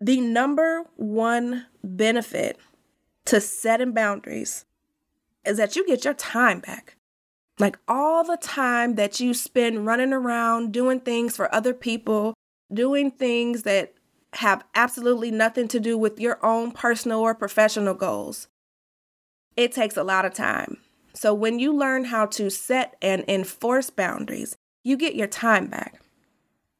The 0.00 0.20
number 0.20 0.84
one 0.96 1.66
benefit 1.82 2.58
to 3.26 3.40
setting 3.40 3.92
boundaries 3.92 4.64
is 5.44 5.56
that 5.56 5.76
you 5.76 5.86
get 5.86 6.04
your 6.04 6.14
time 6.14 6.60
back. 6.60 6.96
Like 7.58 7.78
all 7.86 8.24
the 8.24 8.36
time 8.36 8.96
that 8.96 9.20
you 9.20 9.32
spend 9.32 9.86
running 9.86 10.12
around 10.12 10.72
doing 10.72 11.00
things 11.00 11.36
for 11.36 11.54
other 11.54 11.72
people, 11.72 12.34
doing 12.74 13.10
things 13.10 13.62
that 13.62 13.94
have 14.34 14.64
absolutely 14.74 15.30
nothing 15.30 15.68
to 15.68 15.80
do 15.80 15.96
with 15.96 16.18
your 16.18 16.44
own 16.44 16.72
personal 16.72 17.20
or 17.20 17.34
professional 17.34 17.94
goals. 17.94 18.48
It 19.56 19.72
takes 19.72 19.96
a 19.96 20.02
lot 20.02 20.24
of 20.24 20.34
time. 20.34 20.78
So 21.14 21.32
when 21.32 21.60
you 21.60 21.72
learn 21.72 22.06
how 22.06 22.26
to 22.26 22.50
set 22.50 22.96
and 23.00 23.24
enforce 23.28 23.90
boundaries, 23.90 24.56
you 24.82 24.96
get 24.96 25.14
your 25.14 25.28
time 25.28 25.68
back. 25.68 26.02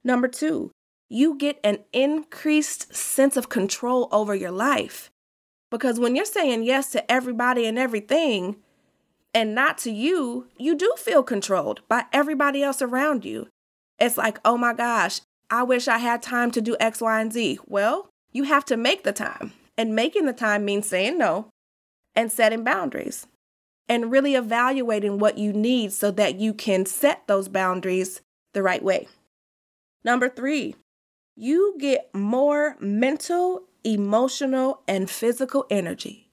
Number 0.03 0.27
two, 0.27 0.73
you 1.09 1.39
get 1.39 1.61
an 1.63 1.79
increased 1.93 2.95
sense 2.95 3.37
of 3.37 3.49
control 3.49 4.09
over 4.11 4.35
your 4.35 4.51
life. 4.51 5.11
Because 5.71 6.01
when 6.01 6.17
you're 6.17 6.25
saying 6.25 6.65
yes 6.65 6.91
to 6.91 7.11
everybody 7.11 7.67
and 7.67 7.79
everything, 7.79 8.57
and 9.33 9.55
not 9.55 9.79
to 9.79 9.91
you, 9.91 10.49
you 10.59 10.77
do 10.77 10.93
feel 10.97 11.23
controlled 11.23 11.81
by 11.89 12.05
everybody 12.13 12.63
else 12.63 12.81
around 12.81 13.25
you. 13.25 13.49
It's 13.99 14.17
like, 14.17 14.39
oh 14.45 14.57
my 14.57 14.73
gosh, 14.75 15.21
I 15.51 15.63
wish 15.63 15.89
I 15.89 15.99
had 15.99 16.23
time 16.23 16.51
to 16.53 16.61
do 16.61 16.77
X, 16.81 17.01
Y, 17.01 17.21
and 17.21 17.33
Z. 17.33 17.59
Well, 17.67 18.09
you 18.33 18.45
have 18.45 18.65
to 18.67 18.77
make 18.77 19.05
the 19.05 19.13
time. 19.13 19.53
And 19.77 19.95
making 19.95 20.27
the 20.27 20.33
time 20.33 20.65
means 20.65 20.89
saying 20.89 21.19
no 21.19 21.49
and 22.15 22.31
setting 22.31 22.63
boundaries 22.63 23.27
and 23.89 24.11
really 24.11 24.35
evaluating 24.35 25.19
what 25.19 25.37
you 25.37 25.53
need 25.53 25.93
so 25.93 26.11
that 26.13 26.37
you 26.37 26.55
can 26.55 26.87
set 26.87 27.27
those 27.27 27.49
boundaries 27.49 28.21
the 28.53 28.63
right 28.63 28.83
way. 28.83 29.09
Number 30.05 30.29
three, 30.29 30.77
you 31.37 31.75
get 31.79 32.15
more 32.15 32.77
mental, 32.79 33.65
emotional, 33.83 34.83
and 34.87 35.11
physical 35.11 35.67
energy. 35.71 36.31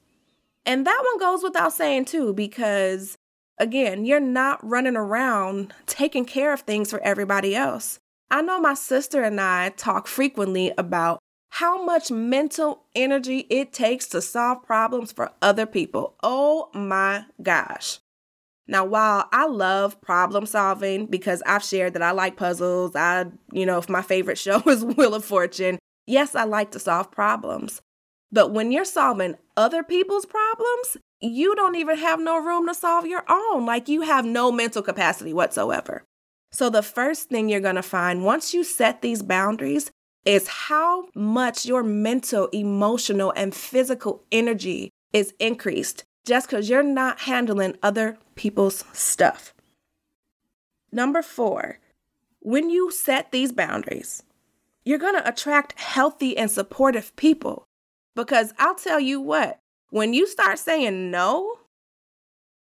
And 0.65 0.85
that 0.85 1.03
one 1.03 1.19
goes 1.19 1.41
without 1.41 1.73
saying, 1.73 2.05
too, 2.05 2.33
because 2.33 3.17
again, 3.57 4.05
you're 4.05 4.19
not 4.19 4.63
running 4.63 4.95
around 4.95 5.73
taking 5.87 6.25
care 6.25 6.53
of 6.53 6.61
things 6.61 6.91
for 6.91 7.01
everybody 7.01 7.55
else. 7.55 7.99
I 8.31 8.41
know 8.41 8.61
my 8.61 8.75
sister 8.75 9.23
and 9.23 9.41
I 9.41 9.69
talk 9.69 10.07
frequently 10.07 10.71
about 10.77 11.19
how 11.49 11.83
much 11.83 12.09
mental 12.09 12.85
energy 12.95 13.39
it 13.49 13.73
takes 13.73 14.07
to 14.07 14.21
solve 14.21 14.63
problems 14.63 15.11
for 15.11 15.33
other 15.41 15.65
people. 15.65 16.15
Oh 16.23 16.69
my 16.73 17.25
gosh. 17.41 17.99
Now, 18.67 18.85
while 18.85 19.27
I 19.33 19.47
love 19.47 19.99
problem 19.99 20.45
solving 20.45 21.07
because 21.07 21.43
I've 21.45 21.63
shared 21.63 21.93
that 21.93 22.01
I 22.01 22.11
like 22.11 22.37
puzzles, 22.37 22.95
I, 22.95 23.25
you 23.51 23.65
know, 23.65 23.79
if 23.79 23.89
my 23.89 24.01
favorite 24.01 24.37
show 24.37 24.61
is 24.61 24.85
Wheel 24.85 25.13
of 25.13 25.25
Fortune, 25.25 25.77
yes, 26.07 26.33
I 26.33 26.45
like 26.45 26.71
to 26.71 26.79
solve 26.79 27.11
problems. 27.11 27.81
But 28.31 28.53
when 28.53 28.71
you're 28.71 28.85
solving 28.85 29.35
other 29.57 29.83
people's 29.83 30.25
problems, 30.25 30.95
you 31.19 31.53
don't 31.53 31.75
even 31.75 31.97
have 31.97 32.21
no 32.21 32.37
room 32.37 32.65
to 32.67 32.73
solve 32.73 33.05
your 33.05 33.25
own. 33.29 33.65
Like 33.65 33.89
you 33.89 34.03
have 34.03 34.23
no 34.23 34.53
mental 34.53 34.81
capacity 34.81 35.33
whatsoever. 35.33 36.05
So, 36.51 36.69
the 36.69 36.83
first 36.83 37.29
thing 37.29 37.47
you're 37.47 37.59
going 37.59 37.75
to 37.75 37.83
find 37.83 38.25
once 38.25 38.53
you 38.53 38.63
set 38.63 39.01
these 39.01 39.21
boundaries 39.21 39.89
is 40.25 40.47
how 40.47 41.05
much 41.15 41.65
your 41.65 41.83
mental, 41.83 42.47
emotional, 42.47 43.33
and 43.35 43.55
physical 43.55 44.23
energy 44.31 44.91
is 45.13 45.33
increased 45.39 46.03
just 46.25 46.49
because 46.49 46.69
you're 46.69 46.83
not 46.83 47.21
handling 47.21 47.77
other 47.81 48.17
people's 48.35 48.83
stuff. 48.93 49.53
Number 50.91 51.21
four, 51.21 51.79
when 52.39 52.69
you 52.69 52.91
set 52.91 53.31
these 53.31 53.51
boundaries, 53.51 54.23
you're 54.83 54.99
going 54.99 55.15
to 55.15 55.27
attract 55.27 55.79
healthy 55.79 56.37
and 56.37 56.51
supportive 56.51 57.15
people. 57.15 57.63
Because 58.15 58.53
I'll 58.57 58.75
tell 58.75 58.99
you 58.99 59.21
what, 59.21 59.59
when 59.89 60.13
you 60.13 60.27
start 60.27 60.59
saying 60.59 61.11
no, 61.11 61.59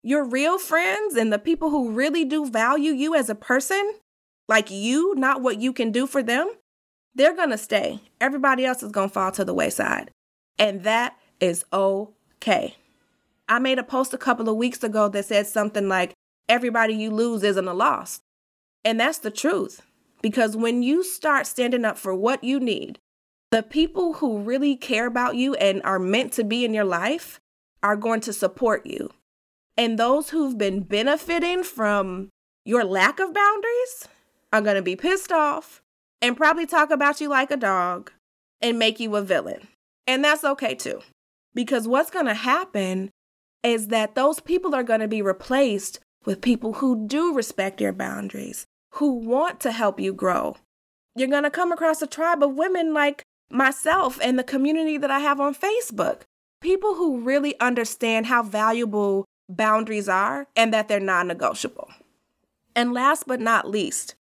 your 0.06 0.24
real 0.24 0.60
friends 0.60 1.16
and 1.16 1.34
the 1.34 1.40
people 1.40 1.72
who 1.72 1.90
really 1.90 2.24
do 2.24 2.46
value 2.46 2.92
you 2.92 3.16
as 3.16 3.28
a 3.28 3.34
person, 3.34 3.96
like 4.48 4.70
you, 4.70 5.16
not 5.16 5.42
what 5.42 5.60
you 5.60 5.74
can 5.74 5.92
do 5.92 6.06
for 6.06 6.22
them, 6.22 6.48
they're 7.16 7.36
going 7.36 7.50
to 7.50 7.58
stay. 7.58 8.00
Everybody 8.22 8.66
else 8.66 8.84
is 8.84 8.92
going 8.92 9.10
to 9.10 9.14
fall 9.14 9.32
to 9.32 9.44
the 9.44 9.54
wayside. 9.54 10.12
And 10.60 10.84
that 10.84 11.18
is 11.40 11.66
okay. 11.74 12.76
I 13.50 13.58
made 13.58 13.80
a 13.80 13.84
post 13.84 14.14
a 14.14 14.20
couple 14.20 14.48
of 14.48 14.58
weeks 14.58 14.84
ago 14.84 15.10
that 15.10 15.26
said 15.26 15.48
something 15.48 15.90
like, 15.90 16.14
everybody 16.48 16.94
you 16.94 17.10
lose 17.10 17.42
isn't 17.42 17.68
a 17.68 17.74
loss. 17.74 18.22
And 18.84 19.00
that's 19.00 19.18
the 19.18 19.32
truth. 19.32 19.82
Because 20.22 20.56
when 20.56 20.84
you 20.84 21.04
start 21.04 21.48
standing 21.48 21.84
up 21.84 21.98
for 21.98 22.14
what 22.14 22.44
you 22.44 22.60
need, 22.60 23.00
the 23.50 23.64
people 23.64 24.14
who 24.14 24.38
really 24.38 24.76
care 24.76 25.08
about 25.08 25.36
you 25.36 25.56
and 25.56 25.82
are 25.84 25.98
meant 25.98 26.32
to 26.34 26.44
be 26.44 26.64
in 26.64 26.76
your 26.76 26.86
life 26.86 27.40
are 27.82 27.96
going 27.96 28.22
to 28.22 28.34
support 28.34 28.86
you. 28.86 29.10
And 29.78 30.00
those 30.00 30.30
who've 30.30 30.58
been 30.58 30.82
benefiting 30.82 31.64
from 31.64 32.30
your 32.64 32.84
lack 32.84 33.20
of 33.20 33.34
boundaries 33.34 34.08
are 34.54 34.62
going 34.62 34.76
to 34.76 34.82
be 34.82 34.96
pissed 34.96 35.32
off 35.32 35.82
and 36.22 36.38
probably 36.38 36.66
talk 36.66 36.92
about 36.92 37.20
you 37.20 37.30
like 37.30 37.52
a 37.52 37.58
dog 37.58 38.12
and 38.62 38.80
make 38.80 39.00
you 39.00 39.16
a 39.16 39.22
villain. 39.22 39.68
And 40.08 40.24
that's 40.24 40.44
okay 40.44 40.76
too. 40.76 41.02
Because 41.54 41.88
what's 41.88 42.10
going 42.10 42.26
to 42.26 42.34
happen 42.34 43.12
is 43.64 43.88
that 43.88 44.16
those 44.16 44.40
people 44.40 44.76
are 44.76 44.84
going 44.84 45.00
to 45.00 45.08
be 45.08 45.22
replaced 45.22 46.00
with 46.26 46.42
people 46.42 46.74
who 46.74 47.08
do 47.08 47.34
respect 47.34 47.82
your 47.82 47.94
boundaries, 47.94 48.66
who 48.94 49.14
want 49.14 49.60
to 49.62 49.72
help 49.72 50.00
you 50.00 50.14
grow. 50.14 50.56
You're 51.16 51.30
going 51.30 51.44
to 51.44 51.52
come 51.52 51.72
across 51.72 52.02
a 52.02 52.08
tribe 52.08 52.44
of 52.44 52.56
women 52.56 52.94
like 52.94 53.24
myself 53.50 54.20
and 54.22 54.38
the 54.38 54.44
community 54.44 54.98
that 54.98 55.12
I 55.12 55.20
have 55.20 55.40
on 55.40 55.56
Facebook. 55.56 56.22
People 56.62 56.96
who 56.96 57.22
really 57.22 57.60
understand 57.60 58.26
how 58.26 58.44
valuable 58.44 59.26
boundaries 59.50 60.10
are 60.10 60.48
and 60.56 60.74
that 60.74 60.88
they're 60.88 61.00
non 61.00 61.28
negotiable. 61.28 61.90
And 62.76 62.94
last 62.94 63.26
but 63.28 63.40
not 63.40 63.70
least, 63.70 64.16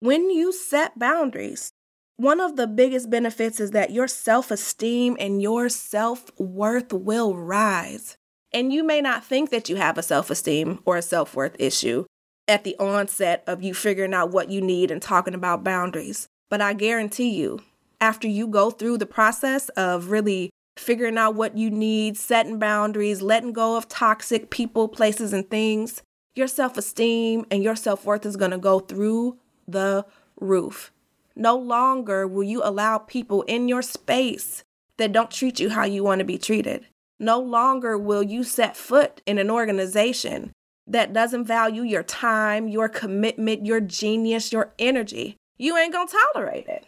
when 0.00 0.30
you 0.30 0.52
set 0.52 0.98
boundaries, 0.98 1.72
one 2.16 2.40
of 2.40 2.56
the 2.56 2.66
biggest 2.66 3.08
benefits 3.08 3.60
is 3.60 3.70
that 3.70 3.92
your 3.92 4.08
self 4.08 4.50
esteem 4.50 5.16
and 5.18 5.40
your 5.40 5.68
self 5.68 6.30
worth 6.38 6.92
will 6.92 7.34
rise. 7.34 8.16
And 8.52 8.72
you 8.72 8.82
may 8.82 9.00
not 9.00 9.24
think 9.24 9.50
that 9.50 9.68
you 9.68 9.76
have 9.76 9.96
a 9.96 10.02
self 10.02 10.30
esteem 10.30 10.80
or 10.84 10.96
a 10.96 11.02
self 11.02 11.34
worth 11.34 11.56
issue 11.58 12.04
at 12.48 12.64
the 12.64 12.76
onset 12.78 13.44
of 13.46 13.62
you 13.62 13.72
figuring 13.72 14.12
out 14.12 14.32
what 14.32 14.50
you 14.50 14.60
need 14.60 14.90
and 14.90 15.00
talking 15.00 15.34
about 15.34 15.64
boundaries. 15.64 16.28
But 16.50 16.60
I 16.60 16.72
guarantee 16.72 17.30
you, 17.30 17.60
after 18.00 18.26
you 18.26 18.48
go 18.48 18.70
through 18.70 18.98
the 18.98 19.06
process 19.06 19.68
of 19.70 20.10
really 20.10 20.50
figuring 20.80 21.18
out 21.18 21.34
what 21.34 21.56
you 21.56 21.70
need, 21.70 22.16
setting 22.16 22.58
boundaries, 22.58 23.22
letting 23.22 23.52
go 23.52 23.76
of 23.76 23.88
toxic 23.88 24.50
people, 24.50 24.88
places, 24.88 25.32
and 25.32 25.48
things, 25.48 26.02
your 26.34 26.46
self 26.46 26.76
esteem 26.76 27.44
and 27.50 27.62
your 27.62 27.76
self 27.76 28.04
worth 28.04 28.24
is 28.24 28.36
going 28.36 28.50
to 28.50 28.58
go 28.58 28.80
through 28.80 29.38
the 29.68 30.04
roof. 30.40 30.92
No 31.36 31.56
longer 31.56 32.26
will 32.26 32.42
you 32.42 32.62
allow 32.62 32.98
people 32.98 33.42
in 33.42 33.68
your 33.68 33.82
space 33.82 34.64
that 34.96 35.12
don't 35.12 35.30
treat 35.30 35.60
you 35.60 35.70
how 35.70 35.84
you 35.84 36.02
want 36.02 36.18
to 36.18 36.24
be 36.24 36.38
treated. 36.38 36.86
No 37.18 37.38
longer 37.38 37.96
will 37.98 38.22
you 38.22 38.44
set 38.44 38.76
foot 38.76 39.22
in 39.26 39.38
an 39.38 39.50
organization 39.50 40.52
that 40.86 41.12
doesn't 41.12 41.44
value 41.44 41.82
your 41.82 42.02
time, 42.02 42.68
your 42.68 42.88
commitment, 42.88 43.64
your 43.64 43.80
genius, 43.80 44.52
your 44.52 44.72
energy. 44.78 45.36
You 45.56 45.76
ain't 45.76 45.92
gonna 45.92 46.10
tolerate 46.34 46.66
it. 46.66 46.86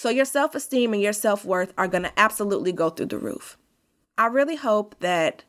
So 0.00 0.08
your 0.08 0.24
self 0.24 0.54
esteem 0.54 0.94
and 0.94 1.02
your 1.02 1.12
self 1.12 1.44
worth 1.44 1.74
are 1.76 1.86
going 1.86 2.04
to 2.04 2.18
absolutely 2.18 2.72
go 2.72 2.88
through 2.88 3.04
the 3.12 3.18
roof. 3.18 3.58
I 4.16 4.28
really 4.28 4.56
hope 4.56 4.98
that 5.00 5.44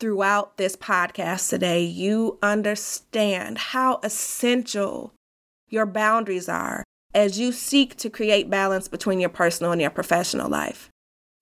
throughout 0.00 0.56
this 0.56 0.74
podcast 0.74 1.48
today, 1.48 1.84
you 1.84 2.36
understand 2.42 3.58
how 3.58 4.00
essential 4.02 5.12
your 5.68 5.86
boundaries 5.86 6.48
are 6.48 6.82
as 7.14 7.38
you 7.38 7.52
seek 7.52 7.94
to 7.98 8.10
create 8.10 8.50
balance 8.50 8.88
between 8.88 9.20
your 9.20 9.28
personal 9.28 9.70
and 9.70 9.80
your 9.80 9.90
professional 9.90 10.50
life 10.50 10.88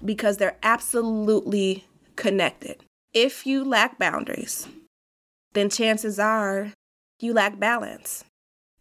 because 0.04 0.36
they're 0.36 0.58
absolutely 0.62 1.86
connected. 2.14 2.84
If 3.14 3.46
you 3.46 3.64
lack 3.64 3.98
boundaries, 3.98 4.68
then 5.54 5.70
chances 5.70 6.18
are 6.18 6.74
you 7.20 7.32
lack 7.32 7.58
balance. 7.58 8.22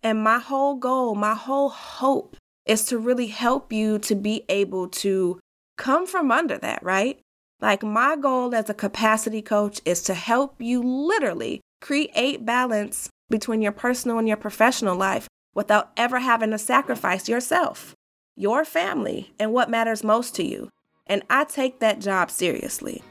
And 0.04 0.22
my 0.22 0.40
whole 0.40 0.76
goal, 0.76 1.16
my 1.16 1.34
whole 1.34 1.70
hope 1.70 2.36
is 2.70 2.86
to 2.86 3.00
really 3.00 3.28
help 3.28 3.74
you 3.74 3.98
to 3.98 4.14
be 4.14 4.46
able 4.48 4.88
to 4.88 5.40
come 5.76 6.06
from 6.06 6.32
under 6.32 6.58
that, 6.60 6.84
right? 6.84 7.20
Like, 7.60 7.82
my 7.82 8.16
goal 8.16 8.54
as 8.54 8.70
a 8.70 8.76
capacity 8.76 9.42
coach 9.42 9.82
is 9.86 10.04
to 10.04 10.14
help 10.14 10.62
you 10.62 10.82
literally 10.84 11.62
create 11.82 12.46
balance 12.46 13.10
between 13.30 13.62
your 13.62 13.72
personal 13.72 14.20
and 14.20 14.28
your 14.28 14.38
professional 14.38 14.96
life 14.96 15.28
without 15.56 15.92
ever 15.98 16.20
having 16.20 16.52
to 16.52 16.60
sacrifice 16.60 17.28
yourself, 17.28 17.96
your 18.36 18.64
family, 18.64 19.34
and 19.40 19.52
what 19.52 19.70
matters 19.70 20.04
most 20.04 20.36
to 20.36 20.44
you. 20.44 20.70
And 21.08 21.24
I 21.28 21.46
take 21.46 21.80
that 21.80 22.00
job 22.00 22.30
seriously. 22.30 23.02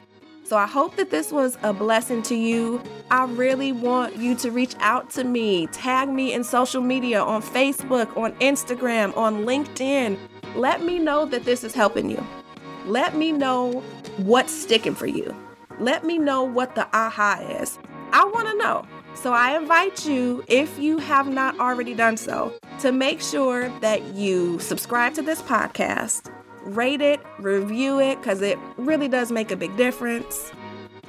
So 0.49 0.57
I 0.57 0.67
hope 0.67 0.97
that 0.97 1.11
this 1.11 1.31
was 1.31 1.59
a 1.63 1.75
blessing 1.75 2.23
to 2.23 2.35
you. 2.35 2.83
I 3.11 3.27
really 3.27 3.71
want 3.71 4.17
you 4.17 4.35
to 4.37 4.51
reach 4.51 4.75
out 4.81 5.11
to 5.11 5.25
me. 5.25 5.67
Tag 5.67 6.09
me 6.09 6.33
in 6.33 6.43
social 6.43 6.81
media 6.81 7.21
on 7.21 7.43
Facebook, 7.43 8.17
on 8.17 8.33
Instagram, 8.37 9.15
on 9.15 9.45
LinkedIn. 9.45 10.17
Let 10.57 10.83
me 10.83 10.99
know 10.99 11.27
that 11.27 11.45
this 11.45 11.65
is 11.65 11.75
helping 11.75 12.09
you. 12.09 12.27
Let 12.87 13.15
me 13.15 13.31
know 13.31 13.83
what's 14.17 14.51
sticking 14.51 14.95
for 14.95 15.07
you. 15.07 15.37
Let 15.81 16.07
me 16.07 16.17
know 16.17 16.45
what 16.45 16.75
the 16.75 16.87
aha 16.97 17.47
is. 17.61 17.79
I 18.13 18.25
want 18.25 18.49
to 18.49 18.57
know. 18.57 18.87
So 19.17 19.35
I 19.35 19.55
invite 19.55 20.07
you, 20.07 20.43
if 20.49 20.79
you 20.79 20.97
have 20.97 21.29
not 21.29 21.61
already 21.61 21.93
done 21.93 22.17
so, 22.17 22.55
to 22.81 22.91
make 22.91 23.21
sure 23.21 23.69
that 23.81 24.03
you 24.15 24.59
subscribe 24.61 25.13
to 25.17 25.21
this 25.21 25.43
podcast, 25.43 26.33
rate 26.63 27.01
it, 27.01 27.21
review 27.39 28.01
it, 28.01 28.21
because 28.21 28.43
it 28.43 28.59
really 28.77 29.09
does 29.09 29.31
make 29.33 29.51
a 29.51 29.57
big 29.57 29.77
difference. 29.77 30.53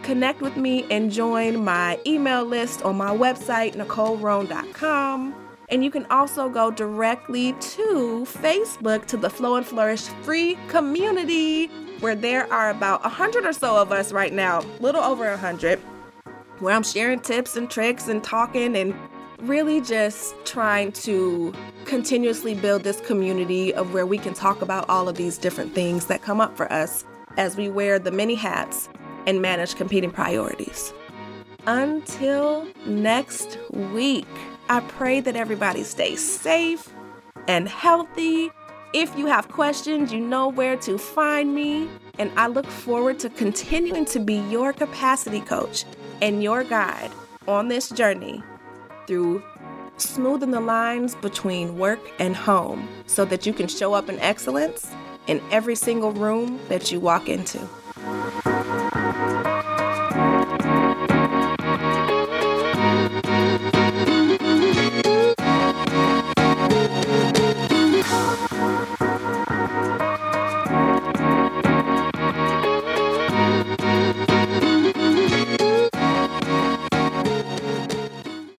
Connect 0.04 0.42
with 0.42 0.56
me 0.56 0.86
and 0.90 1.12
join 1.12 1.64
my 1.64 2.00
email 2.06 2.46
list 2.46 2.82
on 2.84 2.98
my 2.98 3.16
website, 3.16 3.76
NicoleRoan.com. 3.76 5.36
And 5.70 5.84
you 5.84 5.92
can 5.92 6.06
also 6.08 6.50
go 6.50 6.72
directly 6.72 7.54
to 7.54 8.26
Facebook 8.28 9.06
to 9.08 9.18
the 9.18 9.30
Flow 9.30 9.56
and 9.56 9.66
Flourish 9.66 10.08
free 10.24 10.58
community, 10.68 11.68
where 12.00 12.16
there 12.16 12.52
are 12.52 12.70
about 12.70 13.04
100 13.04 13.46
or 13.46 13.54
so 13.54 13.76
of 13.76 13.92
us 13.92 14.12
right 14.12 14.34
now, 14.34 14.64
little 14.80 15.04
over 15.04 15.30
100 15.30 15.80
where 16.60 16.76
I'm 16.76 16.84
sharing 16.84 17.20
tips 17.20 17.56
and 17.56 17.70
tricks 17.70 18.08
and 18.08 18.24
talking 18.24 18.76
and 18.76 18.94
really 19.42 19.82
just 19.82 20.36
trying 20.46 20.92
to 20.92 21.54
continuously 21.86 22.56
build 22.56 22.84
this 22.84 23.00
community 23.02 23.74
of 23.74 23.94
where 23.94 24.06
we 24.06 24.18
can 24.18 24.34
talk 24.34 24.62
about 24.62 24.88
all 24.90 25.08
of 25.08 25.16
these 25.16 25.38
different 25.38 25.74
things 25.74 26.06
that 26.08 26.22
come 26.22 26.42
up 26.42 26.56
for 26.56 26.72
us 26.72 27.06
as 27.38 27.56
we 27.56 27.70
wear 27.70 28.00
the 28.00 28.12
many 28.12 28.36
hats 28.36 28.90
and 29.26 29.42
manage 29.42 29.76
competing 29.76 30.12
priorities. 30.12 30.94
Until 31.68 32.68
next 32.86 33.58
week, 33.72 34.28
I 34.70 34.82
pray 34.82 35.20
that 35.22 35.36
everybody 35.36 35.84
stays 35.84 36.20
safe 36.20 36.94
and 37.48 37.68
healthy. 37.68 38.52
If 38.94 39.18
you 39.18 39.28
have 39.28 39.50
questions, 39.50 40.12
you 40.12 40.20
know 40.20 40.48
where 40.48 40.78
to 40.78 40.98
find 40.98 41.54
me. 41.54 41.90
And 42.18 42.32
I 42.38 42.48
look 42.48 42.66
forward 42.66 43.20
to 43.20 43.30
continuing 43.30 44.06
to 44.06 44.20
be 44.20 44.36
your 44.50 44.74
capacity 44.74 45.42
coach 45.42 45.86
and 46.22 46.44
your 46.44 46.64
guide 46.64 47.12
on 47.48 47.68
this 47.68 47.90
journey 47.90 48.44
through 49.10 49.42
smoothing 49.98 50.52
the 50.52 50.60
lines 50.60 51.16
between 51.16 51.80
work 51.80 52.00
and 52.20 52.36
home 52.36 52.88
so 53.08 53.26
that 53.26 53.44
you 53.44 53.52
can 53.52 53.68
show 53.68 53.96
up 53.96 54.08
in 54.08 54.20
excellence 54.20 54.92
in 55.26 55.42
every 55.50 55.76
single 55.76 56.12
room 56.12 56.60
that 56.70 56.92
you 56.92 57.00
walk 57.00 57.28
into. 57.28 57.60